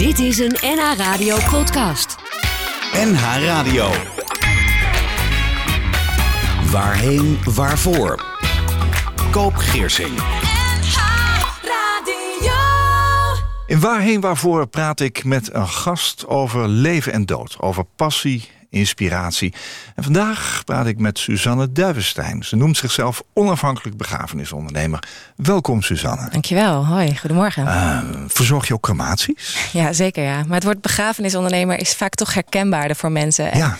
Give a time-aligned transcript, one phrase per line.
[0.00, 2.16] Dit is een NH Radio podcast.
[2.92, 3.88] NH Radio.
[6.70, 8.24] Waarheen, waarvoor?
[9.30, 10.18] Koop Geersing.
[13.66, 17.56] In Waarheen Waarvoor praat ik met een gast over leven en dood.
[17.58, 19.54] Over passie, inspiratie.
[19.94, 22.44] En vandaag praat ik met Suzanne Duivenstein.
[22.44, 25.02] Ze noemt zichzelf onafhankelijk begrafenisondernemer.
[25.36, 26.28] Welkom Suzanne.
[26.30, 26.86] Dankjewel.
[26.86, 27.64] Hoi, goedemorgen.
[27.64, 29.56] Uh, verzorg je ook crematies?
[29.72, 30.44] Ja, zeker ja.
[30.44, 33.56] Maar het woord begrafenisondernemer is vaak toch herkenbaarder voor mensen.
[33.56, 33.76] Ja.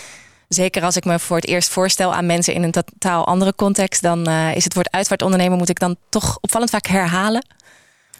[0.48, 4.02] Zeker als ik me voor het eerst voorstel aan mensen in een totaal andere context,
[4.02, 7.46] dan uh, is het woord uitvaartondernemer moet ik dan toch opvallend vaak herhalen.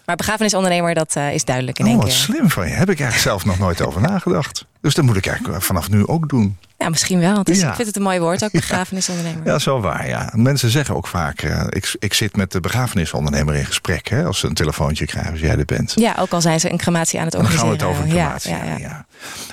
[0.05, 2.17] Maar begrafenisondernemer, dat uh, is duidelijk in oh, één wat keer.
[2.17, 2.73] slim van je.
[2.73, 4.65] Heb ik eigenlijk zelf nog nooit over nagedacht.
[4.81, 6.57] Dus dat moet ik eigenlijk vanaf nu ook doen.
[6.77, 7.43] Ja, misschien wel.
[7.43, 7.69] Dus Ja.
[7.69, 9.39] Ik vind het een mooi woord ook, begrafenisondernemer.
[9.43, 10.29] Ja, dat is wel waar, ja.
[10.35, 11.41] Mensen zeggen ook vaak...
[11.41, 14.07] eh, ik, ik zit met de begrafenisondernemer in gesprek...
[14.09, 15.93] Hè, als ze een telefoontje krijgen, als jij er bent.
[15.95, 17.95] Ja, ook al zijn ze een crematie aan het Dan gaan we organiseren.
[17.95, 19.05] het over crematie ja, ja.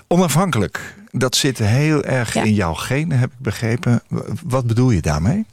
[0.07, 4.03] Onafhankelijk, dat zit heel erg in jouw genen, heb ik begrepen.
[4.42, 5.47] Wat bedoel je daarmee?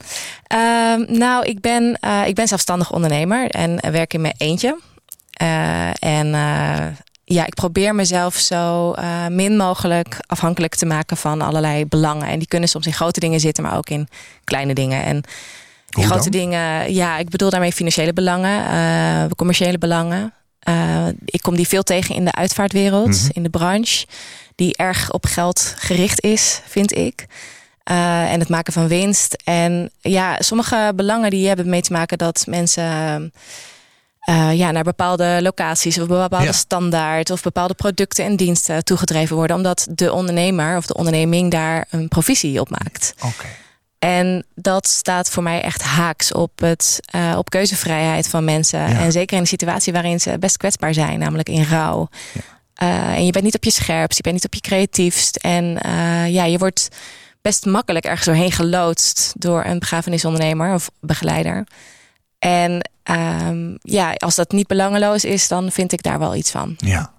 [0.47, 4.79] Ehm, nou, ik ben, eh, ik ben zelfstandig ondernemer en eh, werk in mijn eentje.
[5.31, 6.85] Eh, en eh,
[7.25, 12.27] ja, ik probeer mezelf zo eh, min mogelijk afhankelijk te maken van allerlei belangen.
[12.27, 14.07] En die kunnen soms in grote dingen zitten, maar ook in
[14.43, 15.03] kleine dingen.
[15.03, 16.39] En die Hoe grote dan?
[16.39, 20.33] dingen, ja, ik bedoel daarmee financiële belangen, eh, commerciële belangen.
[20.59, 23.29] Eh, ik kom die veel tegen in de uitvaartwereld, Mhm.
[23.33, 24.05] in de branche,
[24.55, 27.25] die erg op geld gericht is, vind ik.
[27.83, 29.41] En het maken van winst.
[29.43, 33.33] En ja, sommige belangen die hebben mee te maken dat mensen
[34.25, 36.51] eh, ja, naar bepaalde locaties of bepaalde Ja.
[36.51, 41.85] standaard of bepaalde producten en diensten toegedreven worden, omdat de ondernemer of de onderneming daar
[41.89, 43.13] een provisie op maakt.
[43.23, 43.45] Oké.
[43.99, 48.79] En dat staat voor mij echt haaks op, het, eh, op keuzevrijheid van mensen.
[48.79, 48.99] Ja.
[48.99, 52.09] En zeker in een situatie waarin ze best kwetsbaar zijn, namelijk in rouw.
[52.73, 55.35] Eh, en je bent niet op je scherpst, je bent niet op je creatiefst.
[55.35, 55.65] En
[56.31, 56.87] ja, je wordt
[57.41, 61.67] best makkelijk ergens doorheen geloodst door een begrafenisondernemer of begeleider.
[62.39, 66.75] En ehm, ja, als dat niet belangeloos is, dan vind ik daar wel iets van.
[66.77, 67.11] Ja,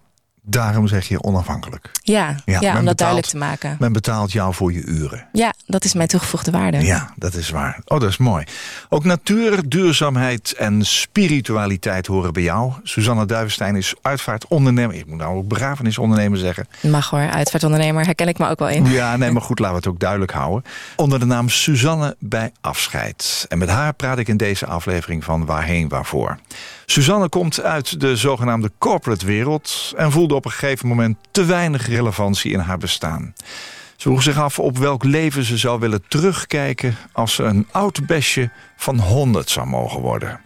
[0.49, 1.91] daarom zeg je onafhankelijk.
[2.03, 3.77] Ja, ja, om dat betaalt- duidelijk te maken.
[3.79, 5.27] Men betaalt jou voor je uren.
[5.33, 6.81] Ja, dat is mijn toegevoegde waarde.
[6.81, 7.81] Ja, dat is waar.
[7.85, 8.45] Oh, dat is mooi.
[8.89, 10.85] Ook natuur, duurzaamheid en
[11.31, 12.73] spiritualiteit horen bij jou.
[12.83, 14.97] Suzanne Duivenstein is uitvaartondernemer.
[14.97, 16.67] Ik moet nou ook begrafenisondernemer zeggen.
[16.83, 18.85] Mag hoor, uitvaartondernemer herken ik me ook wel in.
[18.87, 20.65] Ja, nee, maar goed, laten we het ook duidelijk houden.
[20.97, 23.45] Onder de naam Suzanne bij afscheid.
[23.49, 26.39] En met haar praat ik in deze aflevering van Waarheen Waarvoor.
[26.87, 29.93] Suzanne komt uit de zogenaamde corporate wereld...
[29.97, 33.35] en voelde op een gegeven moment te weinig relevantie in haar bestaan.
[33.97, 36.97] Ze vroeg zich af op welk leven ze zou willen terugkijken...
[37.13, 40.41] als ze een oud besje van 100 zou mogen worden.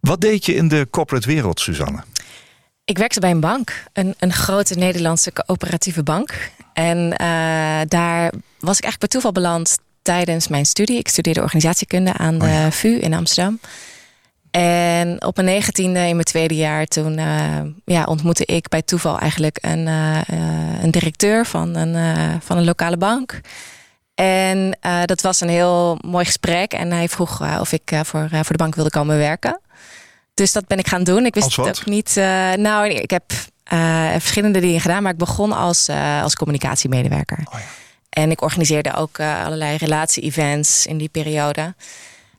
[0.00, 2.02] Wat deed je in de corporate wereld, Suzanne?
[2.84, 6.50] Ik werkte bij een bank, een, een grote Nederlandse coöperatieve bank.
[6.72, 7.28] En eh,
[7.88, 10.98] daar was ik eigenlijk bij toeval beland tijdens mijn studie.
[10.98, 12.70] Ik studeerde organisatiekunde aan de Oh ja.
[12.70, 13.60] VU in Amsterdam.
[14.56, 19.18] En op mijn negentiende, in mijn tweede jaar, toen eh, ja, ontmoette ik bij toeval
[19.18, 20.20] eigenlijk een, eh,
[20.82, 23.40] een directeur van een, eh, van een lokale bank.
[24.14, 26.72] En dat was een heel mooi gesprek.
[26.72, 29.60] En hij vroeg of ik voor, voor de bank wilde komen werken.
[30.34, 31.26] Dus dat ben ik gaan doen.
[31.26, 32.14] Ik wist het ook niet.
[32.56, 33.32] nou, ik heb
[34.18, 35.88] verschillende dingen gedaan, maar ik begon als,
[36.22, 37.38] als communicatiemedewerker.
[37.44, 37.66] Oh ja.
[38.10, 41.74] En ik organiseerde ook allerlei relatie-events in die periode.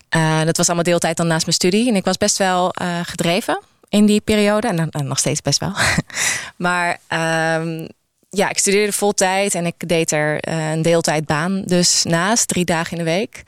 [0.10, 1.88] Eh, dat was allemaal deeltijd dan naast mijn studie.
[1.90, 3.60] En ik was best wel eh, gedreven
[3.90, 4.68] in die periode.
[4.68, 5.72] En dan- en nog steeds best wel.
[6.68, 7.88] maar ehm,
[8.30, 11.62] ja, ik studeerde voltijd en ik deed er eh, een deeltijdbaan.
[11.66, 13.44] Dus naast drie dagen in de week.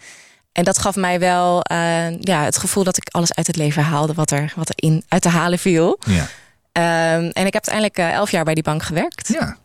[0.51, 1.61] En dat gaf mij wel
[2.19, 5.03] ja, het gevoel dat ik alles uit het leven haalde wat er, wat er in,
[5.07, 5.99] uit te halen viel.
[6.07, 6.27] Ja.
[6.71, 9.27] Ehm, en ik heb uiteindelijk elf jaar bij die bank gewerkt.
[9.27, 9.57] Ja.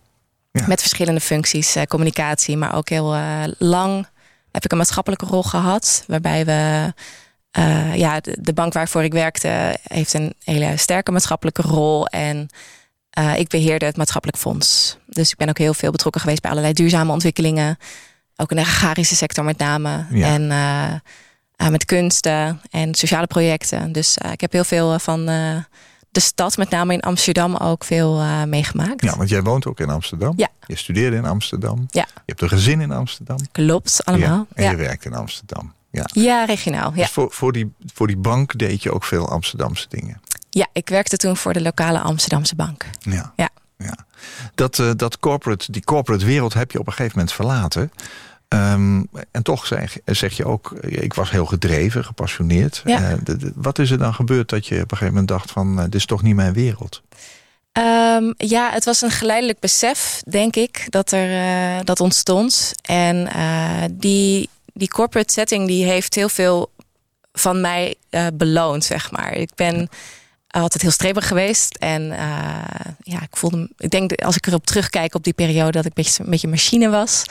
[0.53, 0.67] Ja.
[0.67, 3.17] Met verschillende functies, communicatie, maar ook heel
[3.59, 4.07] lang
[4.55, 6.05] heb ik een maatschappelijke rol gehad.
[6.07, 6.93] Waarbij we,
[7.51, 12.07] eh, ja, de, de bank waarvoor ik werkte heeft een hele sterke maatschappelijke rol.
[12.07, 12.49] En
[13.11, 14.99] eh, ik beheerde het maatschappelijk fonds.
[15.07, 17.79] Dus ik ben ook heel veel betrokken geweest bij allerlei duurzame ontwikkelingen.
[18.37, 20.07] Ook in de agrarische sector met name.
[20.11, 20.27] Ja.
[20.27, 20.51] En
[21.57, 23.93] eh, met kunsten en sociale projecten.
[23.93, 25.29] Dus ik heb heel veel van
[26.15, 29.03] de stad, met name in Amsterdam, ook veel eh, meegemaakt.
[29.05, 30.33] ja, want jij woont ook in Amsterdam.
[30.37, 30.49] Ja.
[30.67, 31.87] Je studeerde in Amsterdam.
[31.91, 32.07] Ja.
[32.15, 33.37] Je hebt een gezin in Amsterdam.
[33.53, 34.29] Klopt, allemaal.
[34.29, 34.83] Ja, en Ja, je ja.
[34.83, 35.73] werkt in Amsterdam.
[36.13, 36.45] Ja.
[36.45, 36.91] regionaal.
[36.95, 37.03] Ja.
[37.03, 40.21] Dus voor, voor, die, voor die bank deed je ook veel Amsterdamse dingen.
[40.51, 42.87] ja, ik werkte toen voor de lokale Amsterdamse bank.
[43.01, 43.33] Ja.
[43.37, 43.49] Ja.
[43.79, 43.97] ja.
[44.55, 47.93] Dat, eh, dat corporate, die corporate wereld heb je op een gegeven moment verlaten.
[48.55, 52.83] Ehm, en toch zeg, zeg je ook, eh, ik was heel gedreven, gepassioneerd.
[52.85, 53.11] Ja.
[53.11, 55.51] Eh, de- de- wat is er dan gebeurd dat je op een gegeven moment dacht
[55.51, 57.03] van, eh, dit is toch niet mijn wereld?
[57.73, 62.73] Ehm, ja, het was een geleidelijk besef, denk ik, dat er uh, dat ontstond.
[62.83, 63.29] En
[63.93, 66.71] die, die corporate setting die heeft heel veel
[67.33, 67.95] van mij
[68.35, 69.33] beloond, zeg maar.
[69.35, 69.89] Ik ben
[70.49, 71.75] altijd heel streberig geweest.
[71.77, 72.03] En
[73.03, 76.03] ja, ik voelde, ik denk als ik erop terugkijk op die periode dat ik een
[76.05, 77.25] beetje, een beetje machine was.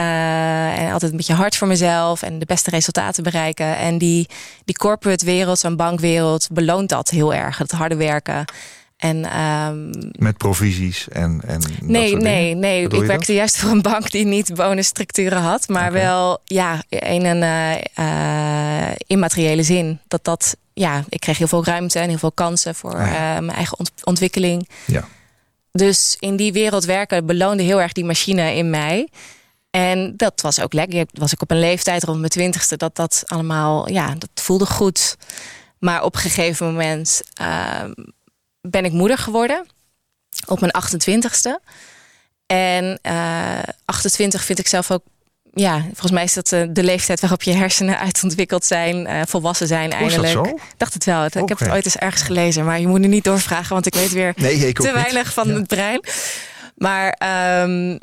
[0.00, 3.76] En altijd een beetje hard voor mezelf en de beste resultaten bereiken.
[3.76, 4.28] En die,
[4.64, 7.58] die corporate wereld, zo'n bankwereld, beloont dat heel erg.
[7.58, 8.44] Het harde werken.
[9.00, 11.40] En, um, Met provisies en.
[11.46, 12.88] en nee, nee, nee.
[12.88, 16.02] Ik werkte juist voor een bank die niet bonusstructuren had, maar okay.
[16.02, 19.98] wel ja, in een uh, uh, immateriële zin.
[20.08, 23.40] Dat dat, ja, ik kreeg heel veel ruimte en heel veel kansen voor ah, ja.
[23.40, 24.68] mijn eigen ont ontwikkeling.
[24.86, 25.08] Ja.
[25.72, 29.08] Dus in die wereld werken beloonde heel erg die machine in mij.
[29.70, 31.06] En dat was ook lekker.
[31.12, 35.16] Was ik op een leeftijd rond mijn twintigste dat dat allemaal, ja, dat voelde goed.
[35.78, 37.22] Maar op een gegeven moment
[38.60, 39.66] ben ik moeder geworden.
[40.46, 41.64] Op mijn 28ste.
[42.46, 45.02] En uh, 28 vind ik zelf ook...
[45.52, 49.06] Ja, volgens mij is dat uh, de leeftijd waarop je hersenen uitontwikkeld zijn.
[49.06, 50.32] Uh, volwassen zijn eindelijk.
[50.32, 50.58] Zo?
[50.76, 51.24] dacht het wel.
[51.24, 51.42] Okay.
[51.42, 52.64] Ik heb het ooit eens ergens gelezen.
[52.64, 53.72] Maar je moet er niet doorvragen.
[53.72, 55.32] Want ik weet weer nee, ik te weinig niet.
[55.32, 55.54] van ja.
[55.54, 56.04] het brein.
[56.74, 57.18] Maar...
[57.62, 57.98] Um,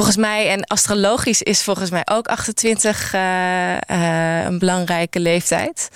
[0.00, 3.76] volgens mij, en astrologisch is volgens mij ook 28 uh,
[4.46, 5.88] een belangrijke leeftijd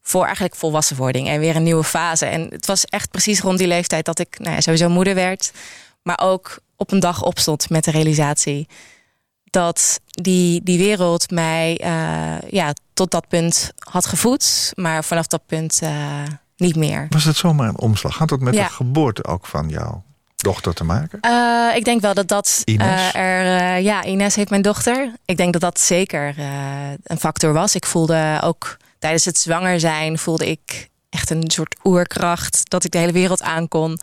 [0.00, 2.26] voor eigenlijk volwassenwording en weer een nieuwe fase.
[2.26, 5.52] En het was echt precies rond die leeftijd dat ik nou ja, sowieso moeder werd.
[6.02, 8.68] Maar ook op een dag opstond met de realisatie
[9.44, 14.72] dat die, die wereld mij uh, ja, tot dat punt had gevoed.
[14.74, 15.80] Maar vanaf dat punt
[16.56, 17.06] niet meer.
[17.10, 18.18] Was het zomaar een omslag?
[18.18, 18.66] Had dat met ja.
[18.66, 20.02] de geboorte ook van jouw
[20.42, 21.18] dochter te maken?
[21.26, 23.12] Uh, ik denk wel dat dat Ines?
[23.12, 23.78] er...
[23.80, 25.12] ja, Ines heeft mijn dochter.
[25.24, 26.34] Ik denk dat dat zeker
[27.04, 27.74] een factor was.
[27.74, 32.90] Ik voelde ook tijdens het zwanger zijn voelde ik echt een soort oerkracht dat ik
[32.90, 33.98] de hele wereld aankon.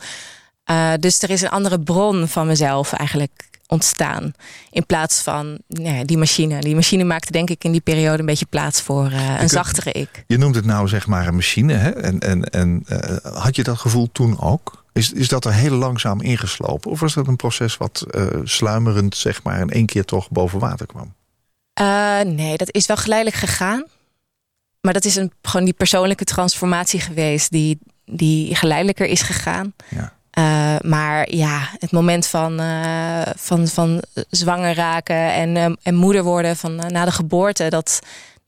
[0.70, 4.32] Uh, dus er is een andere bron van mezelf eigenlijk ontstaan.
[4.70, 6.60] In plaats van nou die machine.
[6.60, 9.50] Die machine maakte denk ik in die periode een beetje plaats voor uh, een kunt,
[9.50, 10.24] zachtere ik.
[10.26, 11.74] Je noemt het nou zeg maar een machine.
[11.74, 11.90] Hè?
[11.90, 14.79] En, en, en uh, had je dat gevoel toen ook?
[15.00, 16.90] Is, is dat er heel langzaam ingeslopen?
[16.90, 18.06] Of was dat een proces wat
[18.44, 21.14] sluimerend zeg maar in één keer toch boven water kwam?
[22.26, 23.86] nee, dat is wel geleidelijk gegaan
[24.80, 29.74] maar dat is een, gewoon die persoonlijke transformatie geweest, die, die geleidelijker is gegaan.
[29.88, 30.12] Ja.
[30.38, 32.60] Uh, maar ja, het moment van,
[33.36, 38.00] van, van zwanger raken en, en moeder worden van, na de geboorte, dat,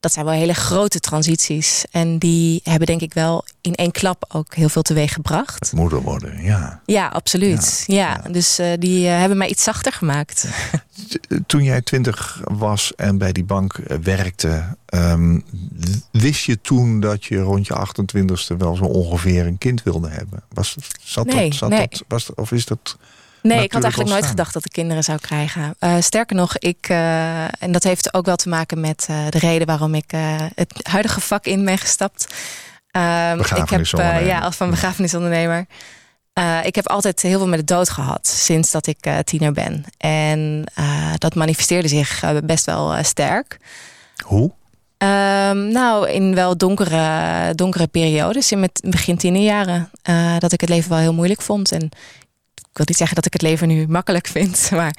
[0.03, 1.85] dat zijn wel hele grote transities.
[1.91, 5.59] En die hebben denk ik wel in één klap ook heel veel teweeg gebracht.
[5.59, 6.81] Het moeder worden, ja.
[6.85, 7.83] Ja, absoluut.
[7.87, 8.21] Ja, ja.
[8.23, 8.31] ja.
[8.31, 10.47] Dus die hebben mij iets zachter gemaakt.
[11.47, 15.43] Toen jij twintig was en bij die bank werkte, um,
[16.11, 20.43] wist je toen dat je rond je 28ste wel zo ongeveer een kind wilde hebben?
[20.49, 21.87] Was, zat nee, dat, zat nee.
[21.89, 22.97] dat, was, of is dat...
[23.43, 25.75] Nee, ik had eigenlijk nooit gedacht dat ik kinderen zou krijgen.
[25.79, 29.39] Uh, sterker nog, ik, uh, en dat heeft ook wel te maken met uh, de
[29.39, 30.11] reden waarom ik
[30.55, 32.33] het huidige vak in ben gestapt.
[32.91, 33.85] Ehm, ik heb,
[34.25, 35.65] ja, als van begrafenisondernemer.
[36.63, 39.83] ik heb altijd heel veel met de dood gehad sinds dat ik tiener ben.
[39.97, 40.63] En
[41.17, 43.57] dat manifesteerde zich best wel sterk.
[44.23, 44.51] Hoe?
[45.03, 50.69] Um, nou, in wel donkere, donkere periodes, in mijn begin tienerjaren, uh, dat ik het
[50.69, 51.71] leven wel heel moeilijk vond.
[51.71, 51.89] En
[52.73, 54.95] ik wil niet zeggen dat ik het leven nu makkelijk vind, maar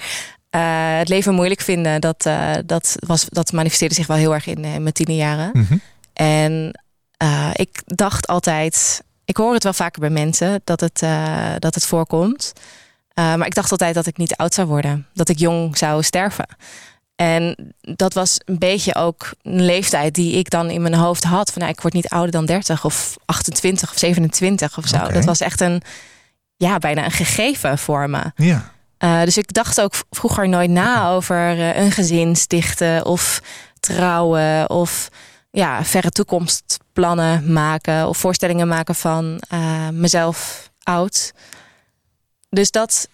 [0.50, 4.46] uh, het leven moeilijk vinden, dat, uh, dat, was, dat manifesteerde zich wel heel erg
[4.46, 5.50] in, in mijn tienerjaren.
[5.52, 5.80] Mm -hmm.
[6.12, 6.78] En
[7.52, 10.98] ik dacht altijd, ik hoor het wel vaker bij mensen dat het,
[11.58, 12.52] dat het voorkomt.
[13.14, 16.46] maar ik dacht altijd dat ik niet oud zou worden, dat ik jong zou sterven.
[17.16, 21.50] En dat was een beetje ook een leeftijd die ik dan in mijn hoofd had.
[21.52, 24.96] Van nou, ik word niet ouder dan 30 of 28 of 27 of zo.
[24.96, 25.12] Okay.
[25.12, 25.82] Dat was echt een,
[26.56, 28.32] ja, bijna een gegeven voor me.
[28.36, 28.72] Ja.
[28.98, 33.40] Uh, dus ik dacht ook vroeger nooit na over uh, een gezin stichten of
[33.80, 35.08] trouwen of
[35.50, 41.32] ja, verre toekomstplannen maken of voorstellingen maken van uh, mezelf oud.
[42.50, 43.08] Dus dat,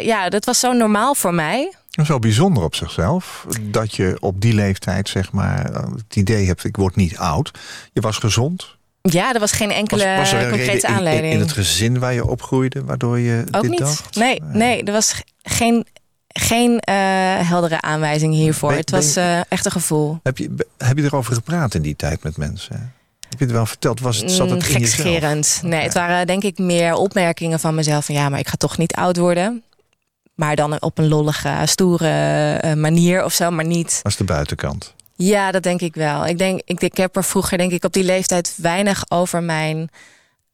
[0.00, 1.72] ja, dat was zo normaal voor mij.
[1.90, 3.46] Dat is wel bijzonder op zichzelf.
[3.60, 7.50] Dat je op die leeftijd zeg maar het idee hebt, ik word niet oud.
[7.92, 8.77] Je was gezond.
[9.02, 11.32] Ja, er was geen enkele was, er concrete in, aanleiding.
[11.32, 13.78] In, het gezin waar je opgroeide, waardoor je Ook dit niet.
[13.78, 14.14] dacht?
[14.14, 15.86] Nee, nee, er was geen,
[16.28, 16.78] geen uh,
[17.48, 18.68] heldere aanwijzing hiervoor.
[18.68, 20.18] Ben, het was uh, echt een gevoel.
[20.22, 22.92] Heb je, heb je erover gepraat in die tijd met mensen?
[23.28, 24.00] Heb je het wel verteld?
[24.00, 25.60] Was het, zat het in Gekscherend.
[25.62, 28.04] Nee, het waren denk ik meer opmerkingen van mezelf.
[28.04, 29.62] Van ja, maar ik ga toch niet oud worden.
[30.34, 34.00] Maar dan op een lollige, stoere uh, manier of zo, maar niet.
[34.02, 34.94] Was de buitenkant.
[35.20, 36.26] Ja, dat denk ik wel.
[36.26, 39.90] Ik, denk, ik, ik heb er vroeger denk ik op die leeftijd weinig over mijn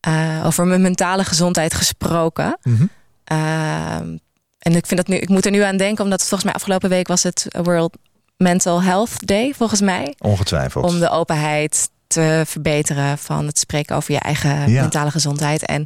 [0.00, 2.58] eh, over mijn mentale gezondheid gesproken.
[2.62, 2.86] Mhm.
[3.24, 4.16] Ehm,
[4.58, 6.60] en ik vind dat nu, ik moet er nu aan denken, omdat het volgens mij
[6.60, 7.96] afgelopen week was het World
[8.36, 10.14] Mental Health Day, volgens mij.
[10.18, 10.84] Ongetwijfeld.
[10.84, 14.80] Om de openheid te verbeteren van het spreken over je eigen Ja.
[14.80, 15.66] mentale gezondheid.
[15.66, 15.84] En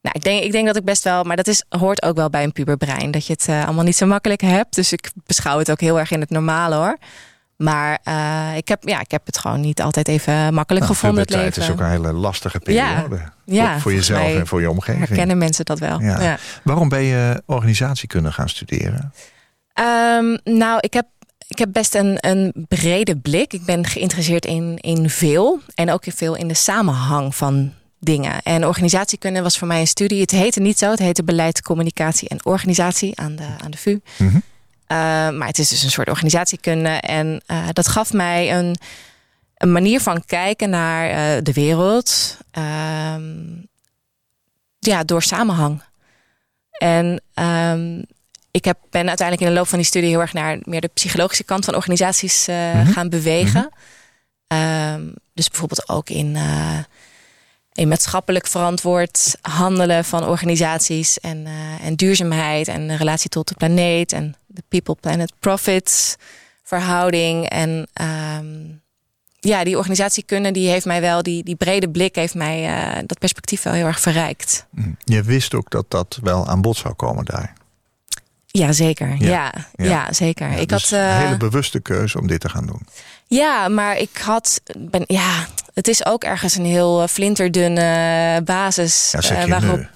[0.00, 2.30] nou, ik, denk, ik denk dat ik best wel, maar dat is, hoort ook wel
[2.30, 3.10] bij een puberbrein.
[3.10, 4.74] Dat je het eh, allemaal niet zo makkelijk hebt.
[4.74, 6.98] Dus ik beschouw het ook heel erg in het normale hoor.
[7.56, 11.20] Maar eh, ik, heb, ja, ik heb het gewoon niet altijd even makkelijk Nou, gevonden.
[11.22, 11.62] Het leven.
[11.62, 13.20] is ook een hele lastige periode.
[13.44, 15.06] Ja, voor, jezelf en voor je omgeving.
[15.06, 16.00] Herkennen mensen dat wel?
[16.00, 16.22] Ja.
[16.22, 16.38] Ja.
[16.62, 19.12] Waarom ben je organisatiekunde gaan studeren?
[19.72, 21.06] Ehm, nou, ik heb,
[21.48, 23.52] ik heb best een, een brede blik.
[23.52, 25.60] Ik ben geïnteresseerd in, in veel.
[25.74, 28.42] En ook veel in de samenhang van dingen.
[28.42, 30.20] En organisatiekunde was voor mij een studie.
[30.20, 30.90] Het heette niet zo.
[30.90, 34.00] Het heette beleid, communicatie en organisatie aan de, aan de VU.
[34.18, 34.34] Uh,
[35.36, 36.88] maar het is dus een soort organisatiekunde.
[36.88, 38.76] En uh, dat gaf mij een,
[39.56, 42.38] een manier van kijken naar uh, de wereld.
[42.58, 43.66] Um,
[44.78, 45.82] ja, door samenhang.
[46.70, 48.04] En um,
[48.50, 50.90] ik heb, ben uiteindelijk in de loop van die studie heel erg naar meer de
[50.94, 52.86] psychologische kant van organisaties mm -hmm.
[52.86, 53.70] gaan bewegen.
[54.48, 54.94] Mm -hmm.
[54.94, 56.36] um, dus bijvoorbeeld ook in,
[57.74, 61.46] in maatschappelijk verantwoord handelen van organisaties en,
[61.80, 66.16] en duurzaamheid en de relatie tot de planeet en de people, planet, profit
[66.62, 67.48] verhouding.
[67.48, 67.88] En
[68.38, 68.82] um,
[69.40, 73.18] ja, die organisatiekunde die heeft mij wel, die, die brede blik heeft mij uh, dat
[73.18, 74.66] perspectief wel heel erg verrijkt.
[75.04, 77.52] Je wist ook dat dat wel aan bod zou komen daar.
[78.58, 79.16] Ja, zeker.
[79.18, 79.84] Ja, ja, ja.
[79.84, 80.50] ja zeker.
[80.50, 82.86] Ja, ik dus had uh, een hele bewuste keuze om dit te gaan doen.
[83.26, 89.10] Ja, maar ik had, ben, ja, het is ook ergens een heel uh, flinterdunne basis
[89.12, 89.86] ja, zeg je waarop.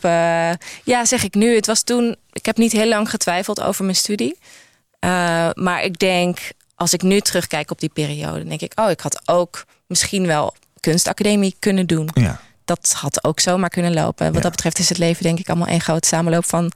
[0.84, 1.54] ja, zeg ik nu.
[1.54, 2.16] Het was toen.
[2.32, 4.38] Ik heb niet heel lang getwijfeld over mijn studie.
[5.54, 6.38] Maar ik denk,
[6.74, 10.54] als ik nu terugkijk op die periode, denk ik, oh, ik had ook misschien wel
[10.80, 12.10] kunstacademie kunnen doen.
[12.14, 12.40] Ja.
[12.64, 14.26] Dat had ook zomaar kunnen lopen.
[14.26, 14.40] Wat Ja.
[14.40, 16.72] dat betreft is het leven denk ik allemaal één groot samenloop van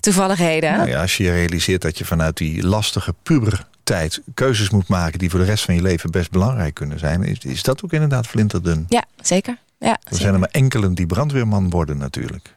[0.00, 0.72] toevalligheden.
[0.72, 5.18] Nou ja, als je je realiseert dat je vanuit die lastige pubertijd keuzes moet maken
[5.18, 7.92] die voor de rest van je leven best belangrijk kunnen zijn, is, is dat ook
[7.92, 8.86] inderdaad flinterdun.
[8.88, 9.58] Ja, zeker.
[9.78, 12.54] Ja, Er zijn er maar enkelen die brandweerman worden natuurlijk.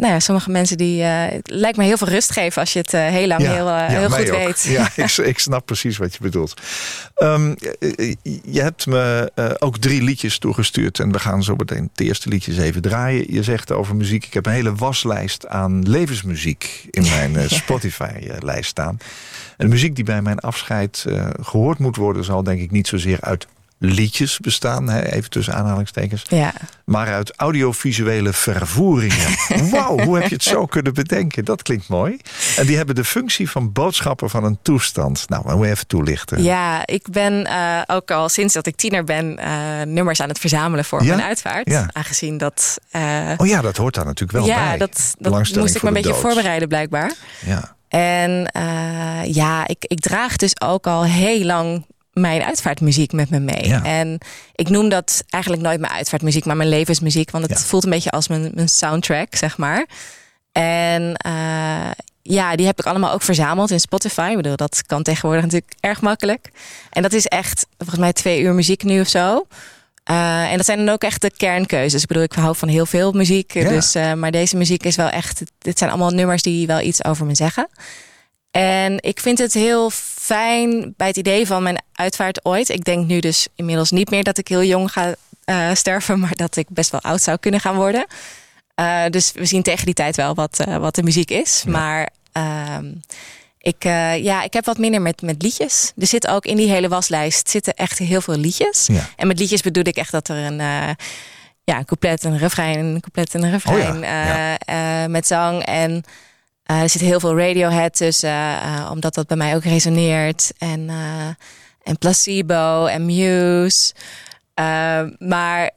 [0.00, 2.78] Nou ja, sommige mensen die uh, het lijkt me heel veel rust geven als je
[2.78, 4.44] het uh, heel lang heel, uh, heel mij goed ook.
[4.44, 4.62] weet.
[4.62, 6.54] Ja, ik, ik, snap precies wat je bedoelt.
[7.22, 7.56] Um,
[8.42, 12.58] je hebt me ook drie liedjes toegestuurd en we gaan zo meteen het eerste liedjes
[12.58, 13.32] even draaien.
[13.32, 17.48] Je zegt over muziek, ik heb een hele waslijst aan levensmuziek in mijn ja.
[17.62, 18.98] Spotify-lijst staan.
[19.56, 21.04] En de muziek die bij mijn afscheid
[21.40, 23.46] gehoord moet worden zal denk ik niet zozeer uit
[23.82, 26.22] liedjes bestaan, hè, even tussen aanhalingstekens.
[26.28, 26.52] Ja.
[26.84, 29.28] Maar uit audiovisuele vervoeringen.
[29.70, 31.44] Wauw, hoe heb je het zo kunnen bedenken?
[31.44, 32.16] Dat klinkt mooi.
[32.56, 35.28] En die hebben de functie van boodschapper van een toestand.
[35.28, 36.42] Nou, maar moet je even toelichten.
[36.42, 40.38] Ja, ik ben uh, ook al sinds dat ik tiener ben uh, nummers aan het
[40.38, 41.14] verzamelen voor Ja?
[41.14, 41.70] mijn uitvaart.
[41.70, 41.90] Ja.
[41.92, 42.78] Aangezien dat...
[42.92, 44.78] Uh, Oh ja, dat hoort daar natuurlijk wel ja, bij.
[44.78, 46.20] dat, dat moest ik me een beetje dood.
[46.20, 47.12] voorbereiden blijkbaar.
[47.46, 47.76] Ja.
[47.88, 48.50] En
[49.24, 53.66] ja, ik, ik draag dus ook al heel lang mijn uitvaartmuziek met me mee.
[53.68, 53.84] Ja.
[53.84, 54.18] En
[54.54, 57.30] ik noem dat eigenlijk nooit mijn uitvaartmuziek, maar mijn levensmuziek.
[57.30, 57.64] Want het Ja.
[57.64, 59.86] voelt een beetje als mijn, mijn soundtrack, zeg maar.
[60.52, 61.90] En uh,
[62.22, 64.28] ja, die heb ik allemaal ook verzameld in Spotify.
[64.30, 66.50] Ik bedoel, dat kan tegenwoordig natuurlijk erg makkelijk.
[66.90, 69.46] En dat is echt, volgens mij, twee uur muziek nu of zo.
[70.10, 72.02] Uh, en dat zijn dan ook echt de kernkeuzes.
[72.02, 73.54] Ik bedoel, ik hou van heel veel muziek.
[73.54, 73.68] Ja.
[73.68, 75.42] Dus, uh, maar deze muziek is wel echt...
[75.58, 77.68] Dit zijn allemaal nummers die wel iets over me zeggen.
[78.50, 79.90] En ik vind het heel
[80.20, 82.68] fijn bij het idee van mijn uitvaart ooit.
[82.68, 85.14] Ik denk nu dus inmiddels niet meer dat ik heel jong ga
[85.44, 86.18] uh, sterven...
[86.18, 88.06] maar dat ik best wel oud zou kunnen gaan worden.
[88.80, 91.62] Uh, dus we zien tegen die tijd wel wat, uh, wat de muziek is.
[91.64, 91.70] Ja.
[91.70, 92.92] Maar ehm,
[93.58, 93.82] ik,
[94.22, 95.92] ja, ik heb wat minder met, met liedjes.
[95.98, 98.86] Er zit ook in die hele waslijst zitten echt heel veel liedjes.
[98.86, 99.08] Ja.
[99.16, 100.56] En met liedjes bedoel ik echt dat er een,
[101.64, 105.08] ja, een couplet, een refrein, een couplet en een refrein Oh ja, ja.
[105.08, 105.64] met zang.
[105.64, 106.04] En
[106.78, 108.60] er zit heel veel Radiohead tussen,
[108.90, 110.52] omdat dat bij mij ook resoneert.
[110.58, 110.90] En,
[111.82, 113.94] en Placebo en Muse.
[115.18, 115.70] maar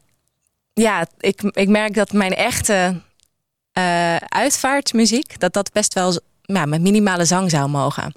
[0.72, 3.00] ja, ik, ik merk dat mijn echte
[4.28, 8.14] uitvaartmuziek, dat dat best wel ja, met minimale zang zou mogen.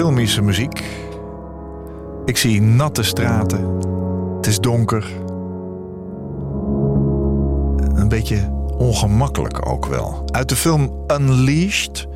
[0.00, 0.82] Filmische muziek.
[2.24, 3.78] Ik zie natte straten.
[4.36, 5.04] Het is donker.
[7.94, 10.22] Een beetje ongemakkelijk ook wel.
[10.32, 12.06] Uit de film Unleashed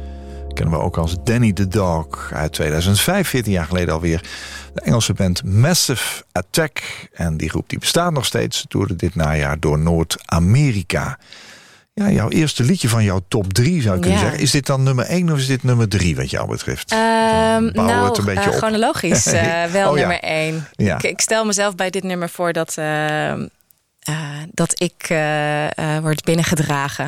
[0.53, 4.21] kennen we ook als Danny the Dog uit 2005, 14 jaar geleden alweer.
[4.75, 7.09] De Engelse band Massive Attack.
[7.13, 8.65] En die groep die bestaat nog steeds.
[8.69, 11.19] Toerde dit najaar door Noord-Amerika.
[11.95, 14.25] Ja, jouw eerste liedje van jouw top 3 zou ik kunnen Ja.
[14.25, 14.43] zeggen.
[14.43, 16.91] Is dit dan nummer 1 of is dit nummer 3 wat jou betreft?
[16.91, 16.97] We
[17.73, 20.01] nou, het een beetje eh, chronologisch eh, wel Oh ja.
[20.01, 20.67] nummer één.
[20.73, 20.95] Ja.
[20.97, 23.47] Ik, ik stel mezelf bij dit nummer voor dat, ehm,
[23.99, 24.17] eh,
[24.51, 25.07] dat ik
[26.03, 27.07] word binnengedragen.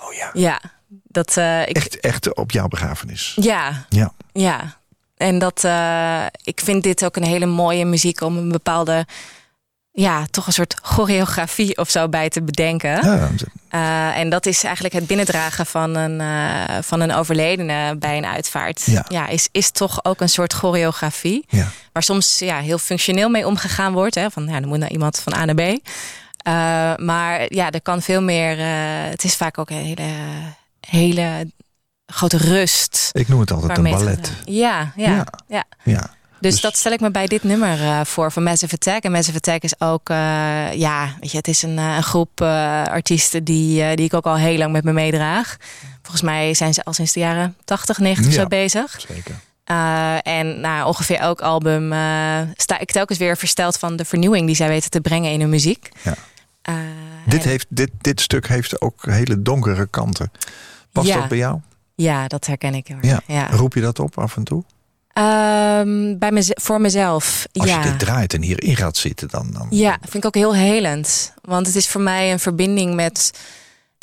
[0.00, 0.30] oh ja.
[0.32, 0.60] Ja,
[1.08, 1.76] dat ik.
[1.76, 3.36] Echt, echt op jouw begrafenis.
[3.40, 4.12] Ja, Ja.
[4.32, 4.78] ja.
[5.16, 5.64] En dat
[6.42, 9.06] ik vind dit ook een hele mooie muziek om een bepaalde.
[9.96, 12.90] Ja, toch een soort choreografie of zo bij te bedenken.
[12.90, 13.30] ja
[13.68, 18.26] Eh, en dat is eigenlijk het binnendragen van een, eh, van een overledene bij een
[18.26, 18.82] uitvaart.
[19.08, 19.26] Ja.
[19.26, 21.44] is, is toch ook een soort choreografie.
[21.48, 21.68] ja.
[21.92, 24.14] Waar soms ja, heel functioneel mee omgegaan wordt.
[24.14, 24.30] Hè?
[24.30, 25.60] Van ja, dan moet nou iemand van A naar B.
[25.60, 25.74] Eh,
[26.96, 28.56] maar ja, er kan veel meer.
[29.10, 30.08] het is vaak ook een hele,
[30.80, 31.50] hele
[32.06, 33.08] grote rust.
[33.12, 34.32] Ik noem het altijd een ballet.
[34.44, 35.64] Ja, ja, Ja.
[35.82, 36.13] ja.
[36.44, 39.02] Dus, Dus- dat stel ik me bij dit nummer eh, voor van Massive Attack.
[39.02, 40.16] En Massive Attack is ook, eh,
[40.72, 42.40] ja, weet je, het is een, eh, een groep
[42.90, 45.56] artiesten die, die ik ook al heel lang met me meedraag.
[46.02, 48.40] Volgens mij zijn ze al sinds de jaren 80, 90 Ja.
[48.40, 49.00] zo bezig.
[49.08, 49.34] Zeker.
[50.22, 51.92] En nou, ongeveer elk album
[52.56, 55.48] sta ik telkens weer versteld van de vernieuwing die zij weten te brengen in hun
[55.50, 55.88] muziek.
[56.02, 56.14] Ja.
[57.26, 60.30] Dit, en- heeft, dit, dit stuk heeft ook hele donkere kanten.
[60.92, 61.16] Past Ja.
[61.18, 61.60] dat bij jou?
[61.94, 62.98] Ja, dat herken ik heel.
[63.00, 63.20] Ja.
[63.26, 63.50] Ja.
[63.50, 64.64] Roep je dat op af en toe?
[65.14, 67.46] Ehm, bij voor mezelf.
[67.52, 67.82] Als ja.
[67.82, 69.50] je dit draait en hierin gaat zitten, dan...
[69.52, 71.34] dan Ja, vind ik ook heel helend.
[71.42, 73.30] Want het is voor mij een verbinding met,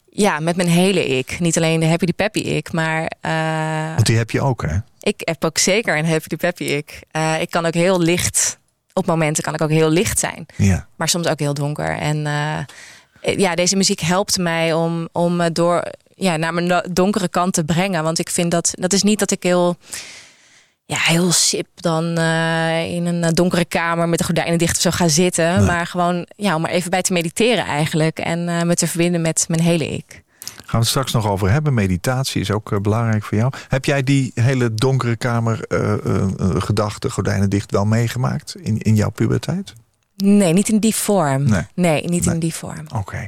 [0.10, 1.40] ja, met mijn hele ik.
[1.40, 4.78] Niet alleen de happy peppy ik, maar eh, Want die heb je ook, hè?
[5.00, 7.02] ik heb ook zeker een happy peppy ik.
[7.12, 8.58] Eh, ik kan ook heel licht,
[8.94, 10.46] op momenten kan ik ook heel licht zijn.
[10.58, 10.88] Ja.
[10.96, 11.98] Maar soms ook heel donker.
[11.98, 15.84] En eh, ja, deze muziek helpt mij om, om door
[16.16, 18.04] ja, naar mijn donkere kant te brengen.
[18.04, 19.78] Want ik vind dat, dat is niet dat ik heel
[20.92, 24.82] ja, heel sip dan eh, in een eh, donkere kamer met de gordijnen dicht of
[24.82, 25.56] zo ga zitten.
[25.58, 25.66] Nee.
[25.66, 28.20] Maar gewoon ja, om er even bij te mediteren eigenlijk.
[28.20, 30.24] En eh, me te verbinden met mijn hele ik.
[30.56, 31.74] Gaan we het straks nog over hebben.
[31.74, 33.54] Meditatie is ook belangrijk voor jou.
[33.68, 35.66] Heb jij die hele donkere kamer
[36.58, 39.74] gedachte, gordijnen dicht, wel meegemaakt in, in jouw puberteit?
[40.16, 41.44] Nee, niet in die vorm.
[41.44, 41.66] Nee.
[42.06, 42.34] niet Nee.
[42.34, 42.86] in die vorm.
[42.96, 43.28] Oké.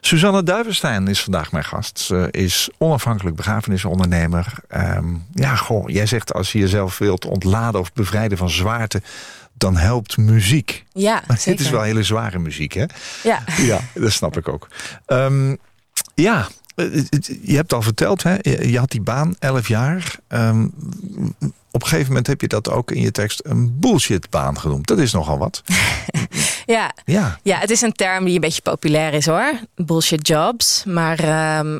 [0.00, 1.98] Suzanne Duivenstein is vandaag mijn gast.
[1.98, 4.52] Ze is onafhankelijk begrafenisondernemer.
[4.68, 9.02] Ehm, ja, goh, jij zegt als je jezelf wilt ontladen of bevrijden van zwaarte,
[9.54, 10.84] dan helpt muziek.
[10.92, 12.84] Ja, Maar dit is wel hele zware muziek, hè?
[13.22, 13.42] Ja.
[13.56, 14.68] Ja, dat snap ik ook.
[15.06, 15.54] Ehm,
[16.14, 16.46] ja,
[17.42, 18.34] je hebt al verteld, hè?
[18.42, 20.16] je had die baan, 11 jaar.
[20.28, 20.68] Ehm,
[21.70, 24.86] op een gegeven moment heb je dat ook in je tekst een bullshitbaan genoemd.
[24.86, 25.62] Dat is nogal wat.
[26.66, 26.92] ja.
[27.04, 29.60] Ja, Ja, het is een term die een beetje populair is hoor.
[29.74, 30.84] Bullshit jobs.
[30.84, 31.78] Maar ehm,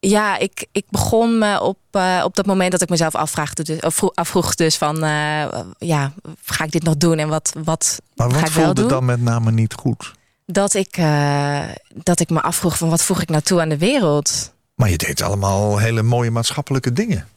[0.00, 3.78] ja, ik, ik begon me op, eh, op dat moment dat ik mezelf afvraagde, dus,
[3.80, 5.04] vroeg, afvroeg dus van...
[5.04, 6.12] eh, ja,
[6.44, 8.90] ga ik dit nog doen en wat, wat maar ga wat ik wel voelde doen?
[8.90, 10.12] dan met name niet goed?
[10.46, 11.60] Dat ik, eh,
[12.02, 14.52] dat ik me afvroeg van wat voeg ik nou toe aan de wereld?
[14.74, 17.28] Maar je deed allemaal hele mooie maatschappelijke dingen.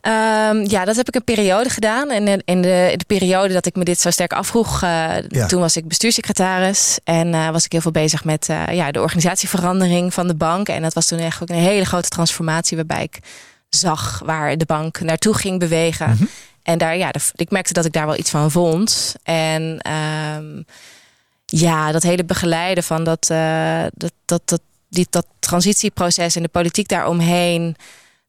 [0.00, 2.10] Ehm, ja, dat heb ik een periode gedaan.
[2.10, 5.46] En in- de, de periode dat ik me dit zo sterk afvroeg, eh, Ja.
[5.46, 6.98] toen was ik bestuurssecretaris.
[7.04, 10.68] En eh, was ik heel veel bezig met ja, de organisatieverandering van de bank.
[10.68, 13.18] En dat was toen echt ook een hele grote transformatie waarbij ik
[13.68, 16.08] zag waar de bank naartoe ging bewegen.
[16.10, 16.24] Mhm.
[16.62, 19.14] En daar, ja, ik merkte dat ik daar wel iets van vond.
[19.22, 20.62] En ehm,
[21.50, 26.48] ja, dat hele begeleiden van dat, eh, dat, dat, dat, die, dat transitieproces en de
[26.48, 27.76] politiek daaromheen.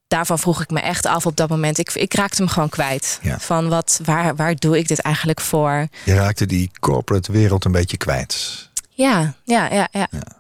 [0.08, 1.78] Daarvan vroeg ik me echt af op dat moment.
[1.78, 3.20] Ik, ik raakte hem gewoon kwijt.
[3.22, 3.40] Ja.
[3.40, 5.88] Van wat, waar, waar doe ik dit eigenlijk voor?
[6.06, 8.70] Je raakte die corporate wereld een beetje kwijt.
[8.90, 10.08] Ja, ja, ja, ja.
[10.12, 10.38] Ja.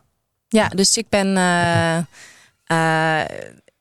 [0.48, 1.38] Ja, dus ik ben.
[1.38, 1.98] eh,
[2.66, 3.26] eh,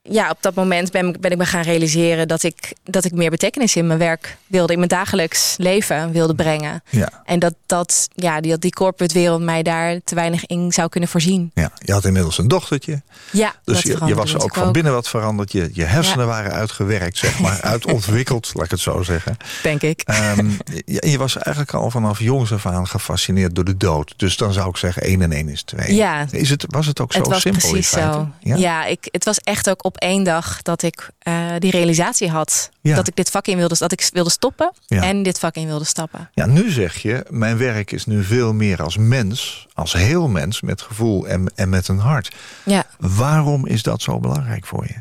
[0.09, 3.29] ja, op dat moment ben, ben ik me gaan realiseren dat ik, dat ik meer
[3.29, 6.83] betekenis in mijn werk wilde, in mijn dagelijks leven wilde brengen.
[6.89, 10.89] Ja, En dat, dat ja, die, die corporate wereld mij daar te weinig in zou
[10.89, 11.51] kunnen voorzien.
[11.53, 11.71] ja.
[11.85, 13.01] je had inmiddels een dochtertje.
[13.31, 15.51] Ja, Dus je, je was ook van binnen wat veranderd.
[15.51, 16.31] Je, je hersenen Ja.
[16.31, 17.61] waren uitgewerkt, zeg maar.
[17.71, 19.37] uitontwikkeld, laat ik het zo zeggen.
[19.63, 20.01] denk ik.
[20.05, 20.49] Ehm,
[20.85, 24.13] je, je was eigenlijk al vanaf jongs af aan gefascineerd door de dood.
[24.17, 25.95] Dus dan zou ik zeggen 1 en 1 is 2.
[25.95, 26.25] Ja.
[26.31, 28.29] Is het, was het ook zo het was simpel precies zo.
[28.39, 28.55] Ja?
[28.55, 32.69] Ja, ik, het was echt ook op één dag dat ik eh, die realisatie had.
[32.81, 32.95] Ja.
[32.95, 35.03] Dat ik dit vak in wilde, dat ik wilde stoppen Ja.
[35.03, 36.29] en dit vak in wilde stappen.
[36.33, 40.61] Ja, nu zeg je, mijn werk is nu veel meer als mens, als heel mens,
[40.61, 42.35] met gevoel en, en met een hart.
[42.63, 42.83] Ja.
[42.97, 44.95] Waarom is dat zo belangrijk voor je?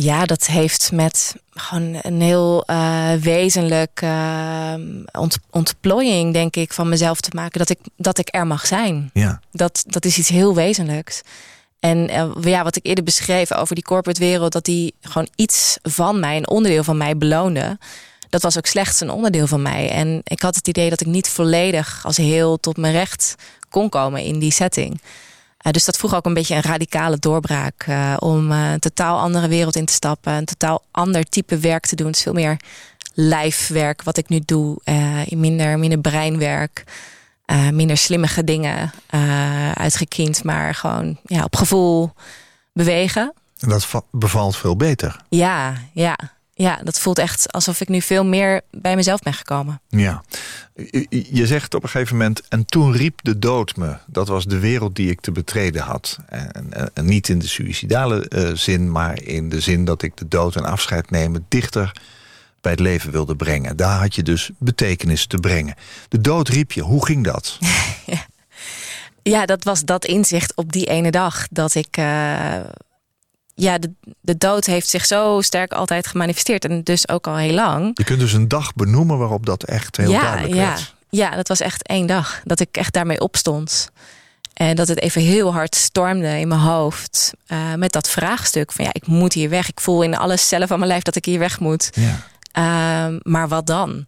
[0.00, 4.74] Ja, dat heeft met gewoon een heel uh, wezenlijk uh,
[5.12, 7.58] ont ontplooiing, denk ik, van mezelf te maken.
[7.58, 9.10] Dat ik, dat ik er mag zijn.
[9.12, 9.40] Ja.
[9.52, 11.22] Dat, dat is iets heel wezenlijks.
[11.84, 15.78] En uh, ja, wat ik eerder beschreef over die corporate wereld, dat die gewoon iets
[15.82, 17.78] van mij, een onderdeel van mij beloonde.
[18.28, 19.90] Dat was ook slechts een onderdeel van mij.
[19.90, 23.34] En ik had het idee dat ik niet volledig als heel tot mijn recht
[23.68, 25.00] kon komen in die setting.
[25.66, 29.48] Uh, dus dat vroeg ook een beetje een radicale doorbraak uh, om een totaal andere
[29.48, 32.06] wereld in te stappen, een totaal ander type werk te doen.
[32.06, 32.56] Het is veel meer
[33.14, 34.76] lijfwerk wat ik nu doe,
[35.28, 36.84] minder, minder breinwerk.
[37.52, 42.12] Uh, minder slimmige dingen uh, uitgekiend, maar gewoon ja, op gevoel
[42.72, 43.32] bewegen.
[43.58, 45.20] En dat bevalt veel beter.
[45.28, 46.16] Ja, ja,
[46.54, 49.80] ja, dat voelt echt alsof ik nu veel meer bij mezelf ben gekomen.
[49.88, 50.22] Ja,
[51.10, 52.48] je zegt op een gegeven moment...
[52.48, 53.96] en toen riep de dood me.
[54.06, 56.18] Dat was de wereld die ik te betreden had.
[56.28, 60.28] En, en niet in de suïcidale uh, zin, maar in de zin dat ik de
[60.28, 61.46] dood en afscheid nemen...
[61.48, 61.92] dichter
[62.64, 63.76] bij het leven wilde brengen.
[63.76, 65.74] Daar had je dus betekenis te brengen.
[66.08, 66.80] De dood riep je.
[66.80, 67.58] Hoe ging dat?
[68.06, 68.26] ja.
[69.22, 71.46] ja, dat was dat inzicht op die ene dag.
[71.50, 71.96] Dat ik...
[71.96, 72.56] Uh,
[73.56, 76.64] ja, de, de dood heeft zich zo sterk altijd gemanifesteerd.
[76.64, 77.90] En dus ook al heel lang.
[77.94, 80.68] Je kunt dus een dag benoemen waarop dat echt heel ja, duidelijk ja.
[80.68, 80.94] werd.
[81.10, 82.40] Ja, dat was echt één dag.
[82.44, 83.90] Dat ik echt daarmee opstond.
[84.54, 87.32] En dat het even heel hard stormde in mijn hoofd.
[87.48, 89.68] Uh, met dat vraagstuk van ja, ik moet hier weg.
[89.68, 91.90] Ik voel in alle cellen van mijn lijf dat ik hier weg moet.
[91.92, 92.26] Ja.
[92.58, 94.06] Uh, maar wat dan?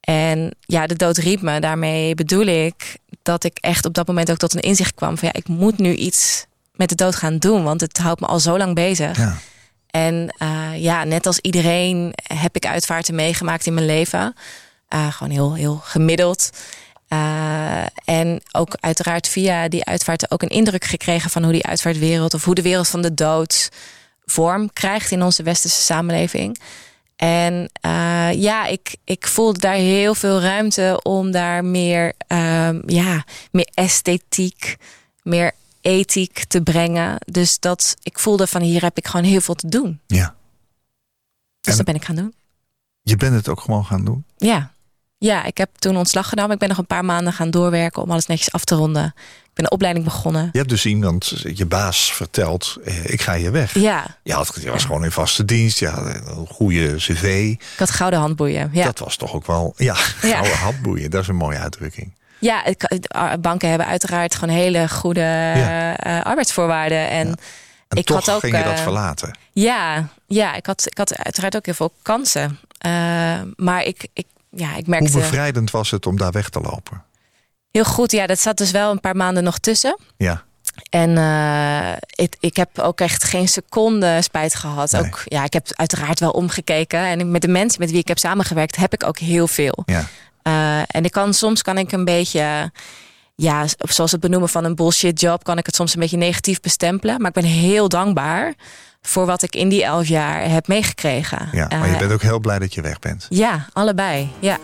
[0.00, 1.60] En ja, de dood riep me.
[1.60, 5.28] Daarmee bedoel ik dat ik echt op dat moment ook tot een inzicht kwam van
[5.32, 8.40] ja, ik moet nu iets met de dood gaan doen, want het houdt me al
[8.40, 9.18] zo lang bezig.
[9.18, 9.36] Ja.
[9.90, 14.34] En uh, ja, net als iedereen heb ik uitvaarten meegemaakt in mijn leven.
[14.94, 16.50] Uh, gewoon heel, heel gemiddeld.
[17.08, 22.34] Uh, en ook uiteraard via die uitvaarten ook een indruk gekregen van hoe die uitvaartwereld
[22.34, 23.68] of hoe de wereld van de dood
[24.24, 26.58] vorm krijgt in onze westerse samenleving.
[27.16, 33.24] En uh, ja, ik, ik voelde daar heel veel ruimte om daar meer, uh, ja,
[33.50, 34.76] meer esthetiek,
[35.22, 37.16] meer ethiek te brengen.
[37.26, 40.00] Dus dat ik voelde van hier heb ik gewoon heel veel te doen.
[40.06, 40.34] Ja.
[41.60, 42.34] Dus En- dat ben ik gaan doen.
[43.02, 44.24] Je bent het ook gewoon gaan doen?
[44.36, 44.70] Ja.
[45.18, 46.52] ja, ik heb toen ontslag genomen.
[46.52, 49.14] Ik ben nog een paar maanden gaan doorwerken om alles netjes af te ronden.
[49.54, 50.48] Ik ben een opleiding begonnen.
[50.52, 52.76] Je hebt dus iemand, je baas, verteld...
[52.84, 53.74] eh, ik ga hier weg.
[53.78, 57.22] Ja, Je, had, je was gewoon in vaste dienst, had een goede cv.
[57.50, 58.70] ik had gouden handboeien.
[58.72, 59.74] Ja, Dat was toch ook wel...
[59.76, 60.32] Ja, Ja.
[60.38, 62.12] gouden handboeien, dat is een mooie uitdrukking.
[62.38, 62.64] ja
[63.40, 65.96] banken hebben uiteraard gewoon hele goede Ja.
[65.96, 67.08] eh, arbeidsvoorwaarden.
[67.10, 67.26] En
[67.88, 69.38] En Ik toch had ook, ging je dat eh, verlaten.
[69.52, 72.58] ja, ja ik, had, ik had uiteraard ook heel veel kansen.
[73.56, 77.02] Maar ik, ik, ja, ik Hoe merkte bevrijdend was het om daar weg te lopen?
[77.74, 78.12] Heel goed.
[78.12, 79.98] Ja, dat zat dus wel een paar maanden nog tussen.
[80.16, 80.42] Ja,
[80.90, 81.92] En eh,
[82.24, 84.90] ik, ik heb ook echt geen seconde spijt gehad.
[84.90, 85.02] Nee.
[85.02, 86.98] Ook, ja, ik heb uiteraard wel omgekeken.
[87.00, 89.82] En met de mensen met wie ik heb samengewerkt, heb ik ook heel veel.
[89.86, 90.04] ja.
[90.42, 92.72] Eh, en ik kan soms kan ik een beetje,
[93.34, 96.60] ja, zoals het benoemen van een bullshit job, kan ik het soms een beetje negatief
[96.60, 97.16] bestempelen.
[97.18, 98.54] Maar ik ben heel dankbaar
[99.02, 101.48] voor wat ik in die elf jaar heb meegekregen.
[101.52, 101.66] ja.
[101.70, 103.26] Maar je Eh, bent ook heel blij dat je weg bent.
[103.28, 104.28] Ja, allebei.
[104.40, 104.58] Ja.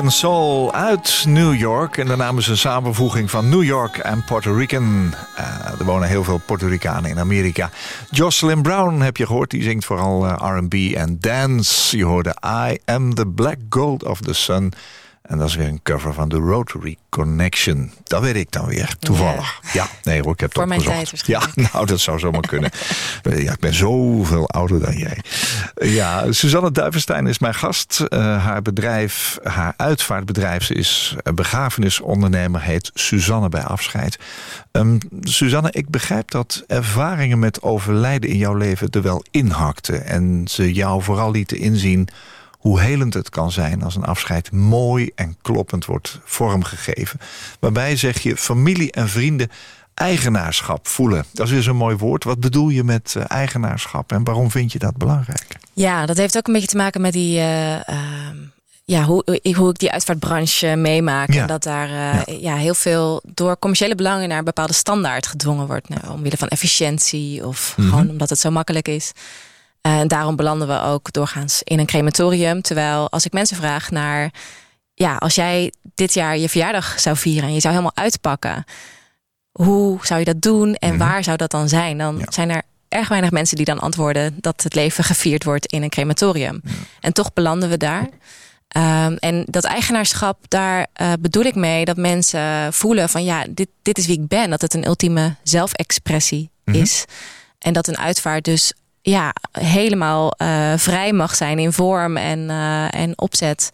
[0.00, 1.96] And Soul uit New York.
[1.96, 5.14] En naam is een samenvoeging van New York en Puerto Rican.
[5.38, 7.70] Uh, er wonen heel veel Puerto Ricanen in Amerika.
[8.10, 9.50] Jocelyn Brown heb je gehoord.
[9.50, 11.96] Die zingt vooral uh, R&B en dance.
[11.96, 14.72] Je hoorde I am the black gold of the sun...
[15.30, 17.92] En dat is weer een cover van de Rotary Connection.
[18.04, 19.60] Dat weet ik dan weer, toevallig.
[19.72, 21.26] Ja, nee hoor, ik heb Voor het mijn opgezocht.
[21.26, 22.70] Ja, nou, dat zou zomaar kunnen.
[23.44, 25.18] ja, ik ben zoveel ouder dan jij.
[25.74, 28.04] Ja, Suzanne Duivenstein is mijn gast.
[28.08, 34.18] Uh, haar bedrijf, haar uitvaartbedrijf, ze is begrafenisondernemer, heet Suzanne bij Afscheid.
[34.72, 40.06] Um, Suzanne, ik begrijp dat ervaringen met overlijden in jouw leven er wel inhakten.
[40.06, 42.08] En ze jou vooral lieten inzien
[42.60, 47.20] hoe helend het kan zijn als een afscheid mooi en kloppend wordt vormgegeven.
[47.60, 49.48] Waarbij zeg je familie en vrienden
[49.94, 51.24] eigenaarschap voelen.
[51.32, 52.24] Dat is weer zo'n mooi woord.
[52.24, 55.56] Wat bedoel je met uh, eigenaarschap en waarom vind je dat belangrijk?
[55.72, 57.38] Ja, dat heeft ook een beetje te maken met die...
[57.38, 57.80] Uh, uh,
[58.84, 61.32] ja, hoe, hoe ik die uitvaartbranche meemaak.
[61.32, 61.40] Ja.
[61.40, 62.24] En dat daar ja.
[62.26, 62.56] ja.
[62.56, 65.88] heel veel door commerciële belangen naar een bepaalde standaard gedwongen wordt.
[65.88, 67.92] Nou, omwille van efficiëntie of mm -hmm.
[67.92, 69.12] gewoon omdat het zo makkelijk is.
[69.80, 72.62] En daarom belanden we ook doorgaans in een crematorium.
[72.62, 74.30] Terwijl als ik mensen vraag naar...
[74.94, 77.48] ja, als jij dit jaar je verjaardag zou vieren...
[77.48, 78.64] en je zou helemaal uitpakken...
[79.50, 81.08] hoe zou je dat doen en mm -hmm.
[81.08, 81.98] waar zou dat dan zijn?
[81.98, 82.24] Dan ja.
[82.28, 84.36] zijn er erg weinig mensen die dan antwoorden...
[84.40, 86.60] dat het leven gevierd wordt in een crematorium.
[86.64, 86.72] Ja.
[87.00, 88.08] En toch belanden we daar...
[88.76, 93.68] Um, en dat eigenaarschap, daar uh, bedoel ik mee dat mensen voelen van ja, dit,
[93.82, 94.50] dit is wie ik ben.
[94.50, 96.82] Dat het een ultieme zelfexpressie mm -hmm.
[96.82, 97.04] is.
[97.58, 102.94] En dat een uitvaart dus ja, helemaal uh, vrij mag zijn in vorm en, uh,
[102.94, 103.70] en opzet.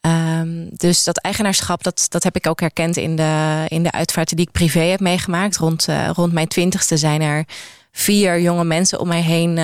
[0.00, 4.36] Um, dus dat eigenaarschap, dat, dat heb ik ook herkend in de, in de uitvaarten
[4.36, 5.56] die ik privé heb meegemaakt.
[5.56, 7.44] Rond, uh, rond mijn twintigste zijn er
[7.92, 9.58] vier jonge mensen om mij heen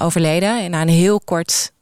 [0.00, 0.70] overleden.
[0.70, 1.72] Na een heel kort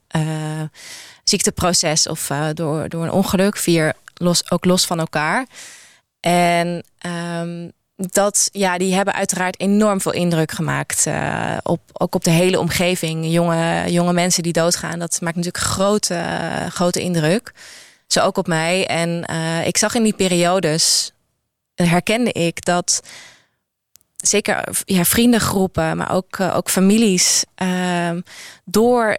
[1.23, 3.57] ziekteproces of door, door een ongeluk.
[3.57, 5.45] Vier los, ook los van elkaar.
[6.19, 6.83] En
[7.41, 11.05] um, dat, ja, die hebben uiteraard enorm veel indruk gemaakt.
[11.07, 13.25] Uh, op, ook op de hele omgeving.
[13.25, 14.99] Jonge, jonge mensen die doodgaan.
[14.99, 16.23] Dat maakt natuurlijk grote,
[16.69, 17.51] grote indruk.
[18.07, 18.87] Zo ook op mij.
[18.87, 21.11] En uh, ik zag in die periodes,
[21.75, 23.01] herkende ik dat
[24.15, 27.43] zeker ja, vriendengroepen, maar ook, ook families,
[28.65, 29.17] door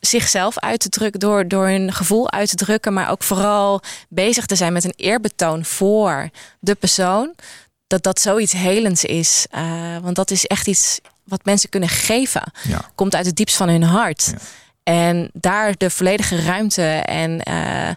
[0.00, 4.46] zichzelf uit te drukken, door, door hun gevoel uit te drukken, maar ook vooral bezig
[4.46, 6.30] te zijn met een eerbetoon voor
[6.60, 7.34] de persoon
[7.90, 9.46] dat dat zoiets helends is.
[9.54, 12.52] Uh, want dat is echt iets wat mensen kunnen geven.
[12.68, 12.90] Ja.
[12.94, 14.32] Komt uit het diepst van hun hart.
[14.32, 14.38] Ja.
[14.82, 17.88] En daar de volledige ruimte en uh,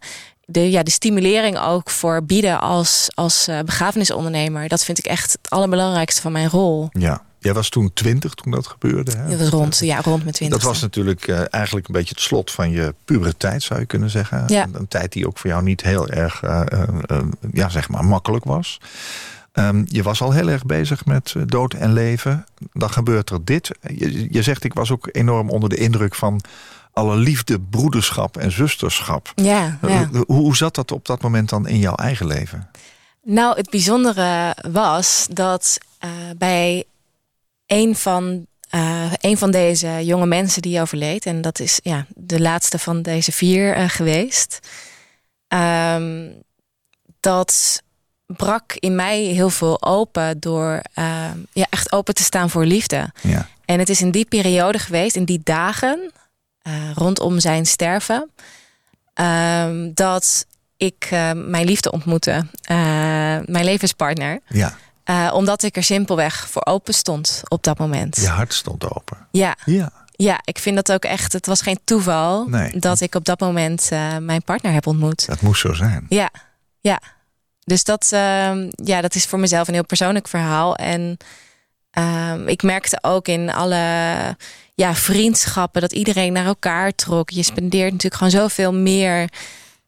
[0.46, 4.68] de, ja, de stimulering ook voor bieden als, als uh, begrafenisondernemer.
[4.68, 6.90] Dat vind ik echt het allerbelangrijkste van mijn rol.
[6.92, 7.24] Ja.
[7.40, 9.12] Jij was toen twintig toen dat gebeurde.
[9.18, 9.30] Hè?
[9.30, 10.60] Dat was rond, ja, rond mijn twintig.
[10.60, 14.10] Dat was natuurlijk uh, eigenlijk een beetje het slot van je puberteit, zou je kunnen
[14.10, 14.44] zeggen.
[14.48, 14.64] Ja.
[14.64, 16.42] Een, een tijd die ook voor jou niet heel erg,
[17.52, 18.80] ja, zeg maar, makkelijk was.
[19.54, 22.46] Um, je was al heel erg bezig met dood en leven.
[22.72, 23.72] Dan gebeurt er dit.
[23.96, 26.42] Je, je, zegt, ik was ook enorm onder de indruk van
[26.92, 29.32] alle liefde, broederschap en zusterschap.
[29.36, 30.10] Ja, ja.
[30.12, 32.70] Hoe, hoe zat dat op dat moment dan in jouw eigen leven?
[33.24, 36.84] Nou, het bijzondere was dat uh, bij
[37.66, 41.26] een van, uh, een van deze jonge mensen die overleed...
[41.26, 44.60] en dat is ja, de laatste van deze vier uh, geweest...
[45.48, 46.42] Um,
[47.20, 47.83] dat
[48.36, 53.12] brak in mij heel veel open door uh, ja, echt open te staan voor liefde.
[53.22, 53.48] Ja.
[53.66, 56.12] En het is in die periode geweest, in die dagen
[56.64, 58.30] uh, rondom zijn sterven,
[59.20, 60.46] uh, dat
[60.78, 62.46] ik uh, mijn liefde ontmoette,
[63.46, 64.40] mijn levenspartner.
[64.48, 65.32] Ja.
[65.32, 68.16] omdat ik er simpelweg voor open stond op dat moment.
[68.16, 69.18] Je hart stond open.
[69.32, 69.56] Ja.
[69.66, 69.92] Ja.
[70.16, 71.34] Ja, ik vind dat ook echt.
[71.34, 72.80] Het was geen toeval nee.
[72.80, 75.26] dat ik op dat moment mijn partner heb ontmoet.
[75.26, 76.06] Dat moest zo zijn.
[76.10, 76.30] Ja,
[76.82, 77.00] ja.
[77.66, 80.76] Dus dat, uh, ja, dat is voor mezelf een heel persoonlijk verhaal.
[80.76, 81.18] En
[81.98, 83.82] uh, ik merkte ook in alle
[84.76, 87.30] ja, vriendschappen dat iedereen naar elkaar trok.
[87.30, 89.30] Je spendeert natuurlijk gewoon zoveel meer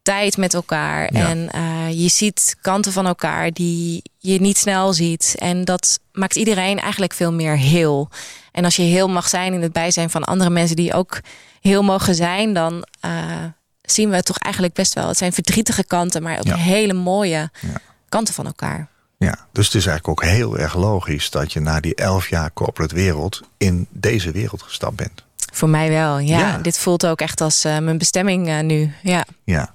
[0.02, 1.14] tijd met elkaar.
[1.14, 1.28] Ja.
[1.28, 5.34] En uh, je ziet kanten van elkaar die je niet snel ziet.
[5.38, 8.08] En dat maakt iedereen eigenlijk veel meer heel.
[8.52, 11.20] En als je heel mag zijn in het bijzijn van andere mensen die ook
[11.60, 13.44] heel mogen zijn, dan uh,
[13.86, 15.08] zien we toch eigenlijk best wel.
[15.08, 16.56] Het zijn verdrietige kanten, maar ook Ja.
[16.56, 17.80] hele mooie Ja.
[18.08, 18.88] kanten van elkaar.
[19.18, 22.50] Ja, dus het is eigenlijk ook heel erg logisch dat je na die elf jaar
[22.52, 25.24] corporate wereld in deze wereld gestapt bent.
[25.52, 26.38] Voor mij wel, ja.
[26.38, 26.58] Ja.
[26.58, 28.92] Dit voelt ook echt als uh, mijn bestemming uh, nu.
[29.02, 29.24] Ja.
[29.44, 29.74] Ja.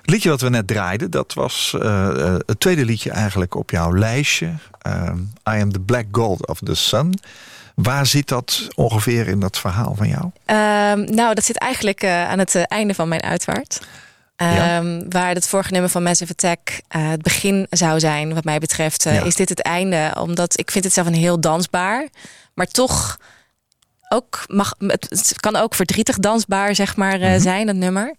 [0.00, 3.96] Het liedje wat we net draaiden, dat was uh, het tweede liedje eigenlijk op jouw
[3.98, 4.46] lijstje.
[4.86, 7.14] I am the black gold of the sun.
[7.82, 10.22] Waar zit dat ongeveer in dat verhaal van jou?
[10.24, 13.80] Um, nou, dat zit eigenlijk aan het einde van mijn uitvaart.
[14.36, 18.58] Ehm, waar het vorige nummer van Massive Attack uh, het begin zou zijn, wat mij
[18.58, 20.14] betreft, is dit het einde.
[20.18, 22.08] Omdat ik vind het zelf een heel dansbaar,
[22.54, 23.18] maar toch
[24.08, 27.40] ook mag het kan ook verdrietig dansbaar, zeg maar, mm-hmm.
[27.40, 28.14] zijn, dat nummer.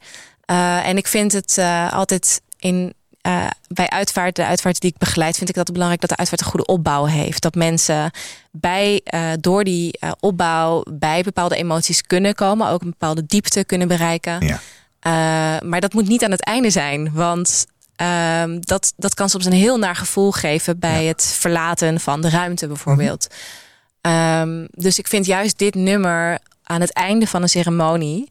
[0.84, 1.57] en ik vind het
[1.91, 2.93] altijd in
[3.28, 6.17] uh, bij uitvaart, de uitvaart die ik begeleid, vind ik dat het belangrijk dat de
[6.17, 7.41] uitvaart een goede opbouw heeft.
[7.41, 8.11] Dat mensen
[8.51, 13.63] bij, uh, door die uh, opbouw bij bepaalde emoties kunnen komen, ook een bepaalde diepte
[13.63, 14.45] kunnen bereiken.
[14.45, 14.59] Ja.
[15.63, 17.65] maar dat moet niet aan het einde zijn, want
[17.95, 22.30] ehm, dat, dat kan soms een heel naar gevoel geven bij het verlaten van de
[22.30, 23.28] ruimte bijvoorbeeld.
[23.30, 23.39] Mm
[24.72, 28.30] dus ik vind juist dit nummer aan het einde van een ceremonie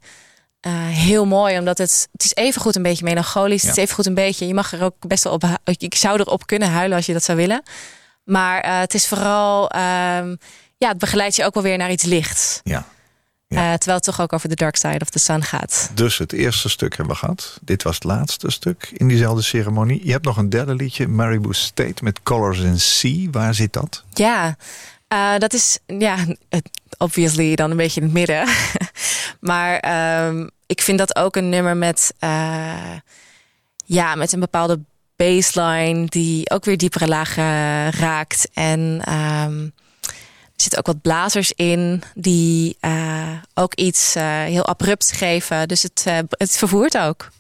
[0.67, 3.63] uh, heel mooi, omdat het, het is even goed een beetje melancholisch.
[3.63, 4.47] Het is even goed een beetje.
[4.47, 5.45] Je mag er ook best wel op.
[5.65, 7.63] Ik zou erop kunnen huilen als je dat zou willen.
[8.25, 9.63] Maar uh, het is vooral.
[9.63, 10.39] Um,
[10.77, 12.61] ja, het begeleidt je ook wel weer naar iets lichts.
[12.65, 12.87] Ja.
[13.47, 13.57] ja.
[13.57, 15.91] Uh, terwijl het toch ook over de dark side of the sun gaat.
[15.95, 17.59] Dus het eerste stuk hebben we gehad.
[17.63, 20.01] Dit was het laatste stuk in diezelfde ceremonie.
[20.05, 23.29] Je hebt nog een derde liedje, Maribou State met Colors in C.
[23.35, 24.05] Waar zit dat?
[24.13, 24.57] Ja,
[25.13, 26.17] uh, dat is ja,
[26.99, 28.49] obviously dan een beetje in het midden.
[29.51, 29.75] maar
[30.27, 32.97] um, ik vind dat ook een nummer met, uh,
[33.87, 34.81] ja, met een bepaalde
[35.17, 38.49] baseline die ook weer diepere lagen raakt.
[38.53, 39.73] En um,
[40.55, 45.69] er zitten ook wat blazers in die uh, ook iets heel abrupts geven.
[45.69, 47.31] Dus het, het vervoert ook.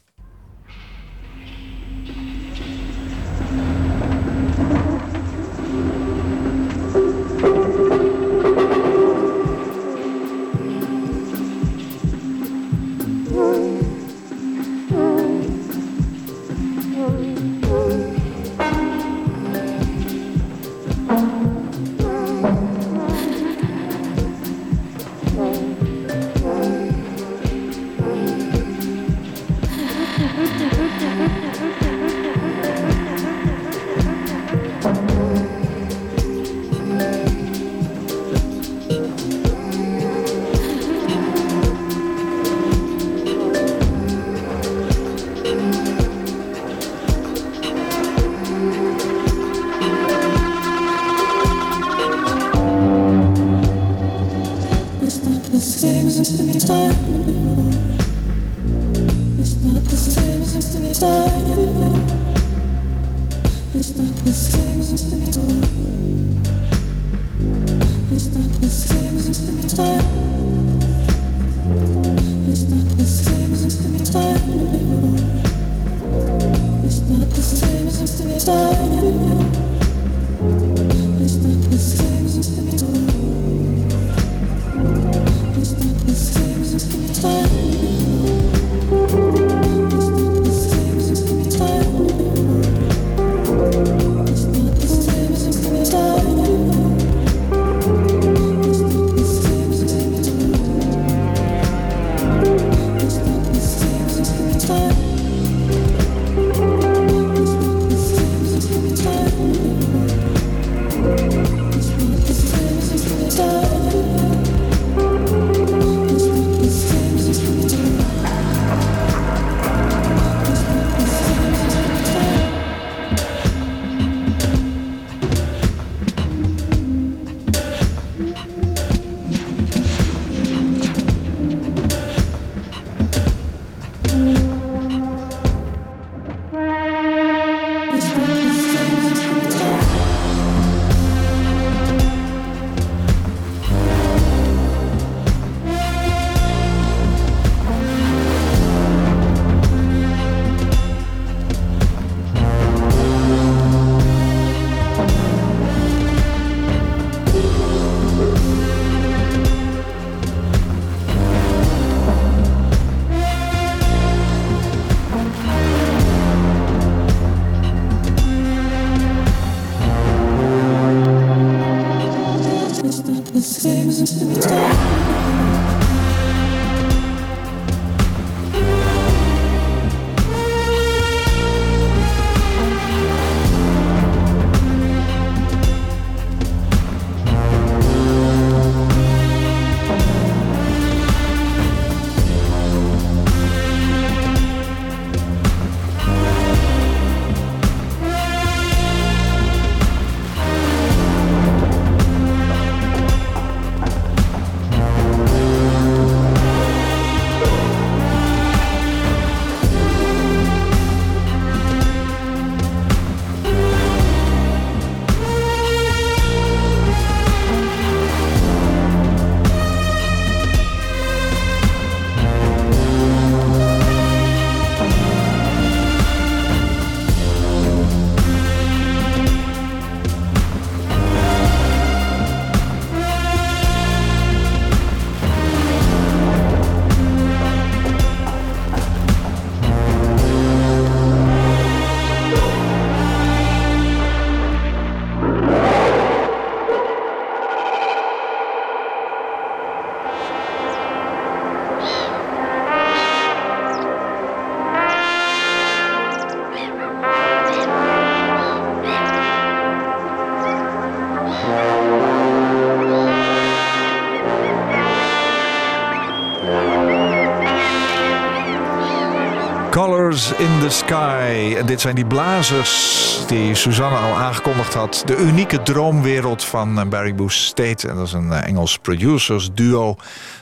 [270.90, 271.54] Sky.
[271.58, 275.02] En dit zijn die blazers die Suzanne al aangekondigd had.
[275.06, 277.88] De unieke droomwereld van eh, Barry Bush State.
[277.88, 279.96] En dat is een eh, Engels producers duo.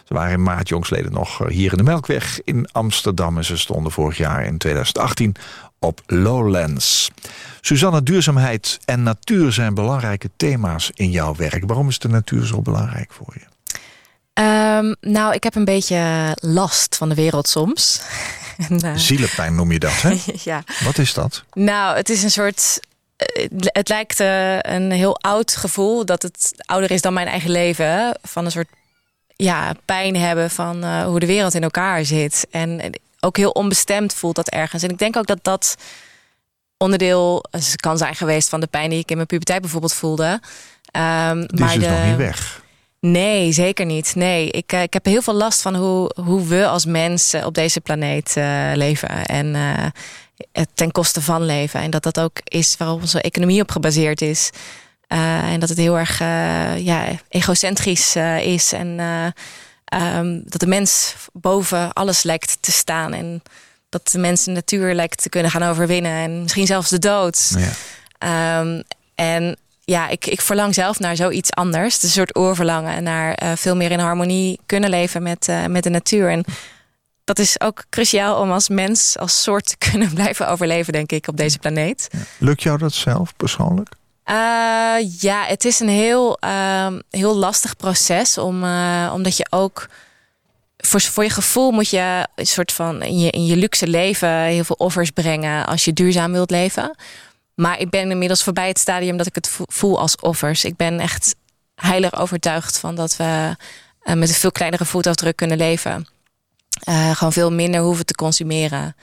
[0.04, 3.36] Ze waren in maart jongsleden nog eh, hier in de Melkweg in Amsterdam.
[3.36, 5.34] En ze stonden vorig jaar in 2018
[5.78, 7.10] op Lowlands.
[7.60, 11.62] Suzanne, duurzaamheid en natuur zijn belangrijke thema's in jouw werk.
[11.66, 13.46] Waarom is de natuur zo belangrijk voor je?
[14.78, 18.02] Um, nou, ik heb een beetje last van de wereld soms.
[18.68, 18.94] en, uh...
[18.94, 20.16] Zielepijn noem je dat, hè?
[20.50, 20.62] ja.
[20.84, 21.44] Wat is dat?
[21.52, 22.80] Nou, het is een soort...
[23.56, 28.18] Het lijkt uh, een heel oud gevoel dat het ouder is dan mijn eigen leven.
[28.22, 28.68] Van een soort
[29.36, 32.46] ja, pijn hebben van hoe de wereld in elkaar zit.
[32.50, 34.82] En ook heel onbestemd voelt dat ergens.
[34.82, 35.76] En ik denk ook dat dat
[36.76, 37.44] onderdeel
[37.76, 40.40] kan zijn geweest van de pijn die ik in mijn puberteit bijvoorbeeld voelde.
[40.92, 41.90] Um, die maar is dus de...
[41.90, 42.62] nog niet weg.
[43.00, 44.14] Nee, zeker niet.
[44.14, 47.80] Nee, ik, ik heb heel veel last van hoe, hoe we als mensen op deze
[47.80, 49.26] planeet uh, leven.
[49.26, 51.80] En uh, ten koste van leven.
[51.80, 54.50] En dat dat ook is waarop onze economie op gebaseerd is.
[55.08, 56.18] Uh, en dat het heel erg
[56.84, 58.72] ja, egocentrisch is.
[58.72, 59.00] En
[59.94, 63.12] um, dat de mens boven alles lijkt te staan.
[63.12, 63.42] En
[63.88, 66.12] dat de mens de natuur lijkt te kunnen gaan overwinnen.
[66.12, 67.54] En misschien zelfs de dood.
[68.18, 68.60] Ja.
[68.60, 68.82] Um,
[69.14, 69.56] en
[69.88, 71.94] ja, ik, ik verlang zelf naar zoiets anders.
[71.94, 75.82] Het een soort oorverlangen naar uh, veel meer in harmonie kunnen leven met, uh, met
[75.82, 76.30] de natuur.
[76.30, 76.44] En
[77.24, 81.28] dat is ook cruciaal om als mens, als soort te kunnen blijven overleven, denk ik,
[81.28, 82.08] op deze planeet.
[82.10, 82.18] Ja.
[82.38, 83.88] Lukt jou dat zelf persoonlijk?
[84.30, 84.34] Uh,
[85.20, 86.38] ja, het is een heel,
[87.10, 88.64] heel lastig proces, om,
[89.12, 89.88] omdat je ook
[90.76, 94.42] voor, voor je gevoel moet je een soort van in je, in je luxe leven
[94.42, 96.96] heel veel offers brengen als je duurzaam wilt leven.
[97.58, 100.64] Maar ik ben inmiddels voorbij het stadium dat ik het voel als offers.
[100.64, 101.34] Ik ben echt
[101.74, 103.56] heilig overtuigd van dat we
[104.02, 106.06] uh, met een veel kleinere voetafdruk kunnen leven.
[106.88, 108.96] Uh, gewoon veel minder hoeven te consumeren.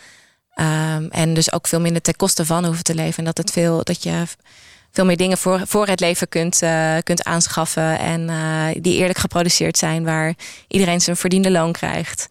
[0.55, 3.17] Um, en dus ook veel minder ten koste van hoeven te leven.
[3.17, 4.23] En dat, het veel, dat je
[4.91, 7.99] veel meer dingen voor, voor het leven kunt, uh, kunt aanschaffen.
[7.99, 8.29] En
[8.81, 10.33] die eerlijk geproduceerd zijn, waar
[10.67, 12.27] iedereen zijn verdiende loon krijgt.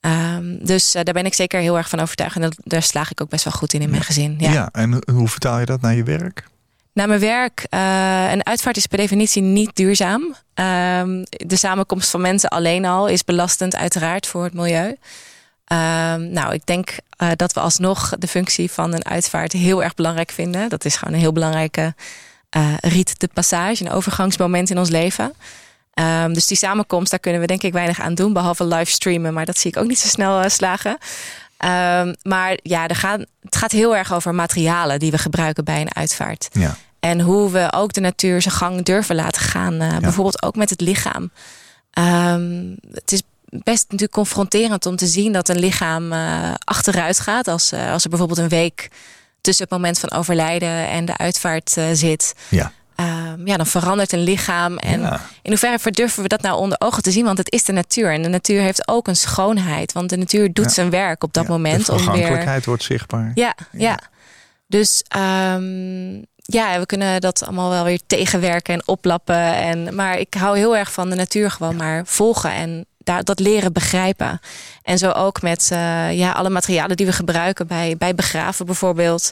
[0.00, 2.36] Um, dus uh, daar ben ik zeker heel erg van overtuigd.
[2.36, 4.34] En daar slaag ik ook best wel goed in in mijn gezin.
[4.38, 6.44] Ja, ja en hoe vertaal je dat naar je werk?
[6.92, 7.66] Naar mijn werk.
[7.70, 10.22] Uh, een uitvaart is per definitie niet duurzaam.
[10.22, 14.88] Um, de samenkomst van mensen alleen al is belastend, uiteraard, voor het milieu.
[14.88, 16.90] Um, nou, ik denk
[17.22, 20.68] uh, dat we alsnog de functie van een uitvaart heel erg belangrijk vinden.
[20.68, 21.94] Dat is gewoon een heel belangrijke
[22.80, 25.32] riet de passage, een overgangsmoment in ons leven.
[26.00, 28.32] Um, dus die samenkomst, daar kunnen we denk ik weinig aan doen.
[28.32, 30.90] Behalve livestreamen, maar dat zie ik ook niet zo snel uh, slagen.
[30.90, 35.80] Um, maar ja, er gaat, het gaat heel erg over materialen die we gebruiken bij
[35.80, 36.48] een uitvaart.
[36.52, 36.76] Ja.
[37.00, 39.74] En hoe we ook de natuur zijn gang durven laten gaan.
[39.74, 40.00] Uh, ja.
[40.00, 41.30] Bijvoorbeeld ook met het lichaam.
[42.32, 47.48] Um, het is best natuurlijk confronterend om te zien dat een lichaam uh, achteruit gaat.
[47.48, 48.90] Als, uh, als er bijvoorbeeld een week
[49.40, 52.34] tussen het moment van overlijden en de uitvaart zit.
[52.48, 52.72] Ja.
[53.00, 54.78] Um, ja, dan verandert een lichaam.
[54.78, 55.00] En
[55.42, 57.24] in hoeverre verdurven we dat nou onder ogen te zien?
[57.24, 58.12] Want het is de natuur.
[58.12, 59.92] En de natuur heeft ook een schoonheid.
[59.92, 61.86] Want de natuur doet zijn werk op dat ja, moment.
[61.86, 63.30] De vergankelijkheid wordt zichtbaar.
[63.34, 63.98] Ja, ja.
[64.66, 69.54] Dus um, ja, we kunnen dat allemaal wel weer tegenwerken en oplappen.
[69.54, 72.52] En, maar ik hou heel erg van de natuur gewoon maar volgen.
[72.52, 74.40] En daar, dat leren begrijpen.
[74.82, 79.30] En zo ook met uh, ja, alle materialen die we gebruiken bij, bij begraven bijvoorbeeld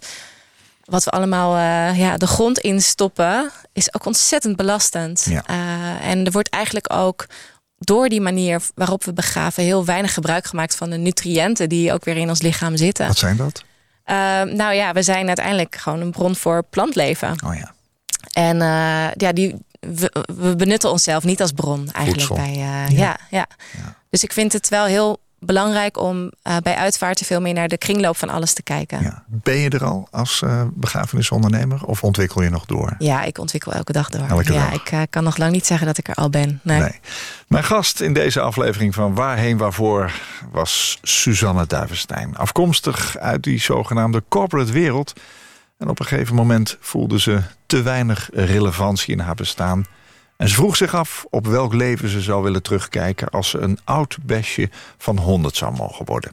[0.84, 5.26] wat we allemaal uh, ja, de grond instoppen, is ook ontzettend belastend.
[5.28, 5.44] Ja.
[5.50, 7.26] Uh, en er wordt eigenlijk ook
[7.78, 12.04] door die manier waarop we begraven heel weinig gebruik gemaakt van de nutriënten die ook
[12.04, 13.06] weer in ons lichaam zitten.
[13.06, 13.64] Wat zijn dat?
[14.06, 17.36] Uh, nou ja, we zijn uiteindelijk gewoon een bron voor plantleven.
[17.44, 17.72] Oh ja.
[18.32, 18.58] En
[19.16, 22.34] ja, die, we, we, benutten onszelf niet als bron eigenlijk.
[22.34, 22.54] Bij,
[22.88, 23.16] ja.
[23.30, 23.46] ja.
[24.10, 27.78] Dus ik vind het wel heel belangrijk om uh, bij uitvaarten veel meer naar de
[27.78, 29.02] kringloop van alles te kijken.
[29.02, 29.24] Ja.
[29.26, 32.94] Ben je er al als uh, begrafenisondernemer of ontwikkel je nog door?
[32.98, 34.26] Ja, ik ontwikkel elke dag door.
[34.28, 34.80] Elke ja, dag.
[34.80, 36.60] ik uh, kan nog lang niet zeggen dat ik er al ben.
[36.62, 36.80] Nee.
[36.80, 37.00] nee.
[37.48, 40.12] Mijn gast in deze aflevering van Waarheen Waarvoor
[40.52, 42.36] was Suzanne Duivenstein.
[42.36, 45.12] Afkomstig uit die zogenaamde corporate wereld.
[45.78, 49.86] En op een gegeven moment voelde ze te weinig relevantie in haar bestaan
[50.36, 53.28] en ze vroeg zich af op welk leven ze zou willen terugkijken...
[53.28, 56.32] als ze een oud besje van 100 zou mogen worden.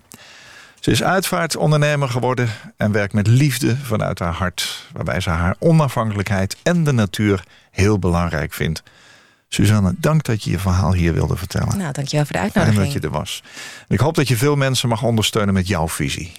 [0.80, 4.88] Ze is uitvaartondernemer geworden en werkt met liefde vanuit haar hart...
[4.94, 8.84] waarbij ze haar onafhankelijkheid en de natuur heel belangrijk vindt.
[9.48, 11.78] Suzanne, dank dat je je verhaal hier wilde vertellen.
[11.78, 12.78] Nou, dankjewel voor de uitnodiging.
[12.80, 13.44] En dat je er was.
[13.88, 16.32] ik hoop dat je veel mensen mag ondersteunen met jouw visie.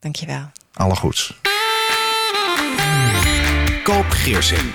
[0.00, 0.50] Dankjewel.
[0.74, 1.40] Alle goeds.
[3.82, 4.74] Koop Geersing.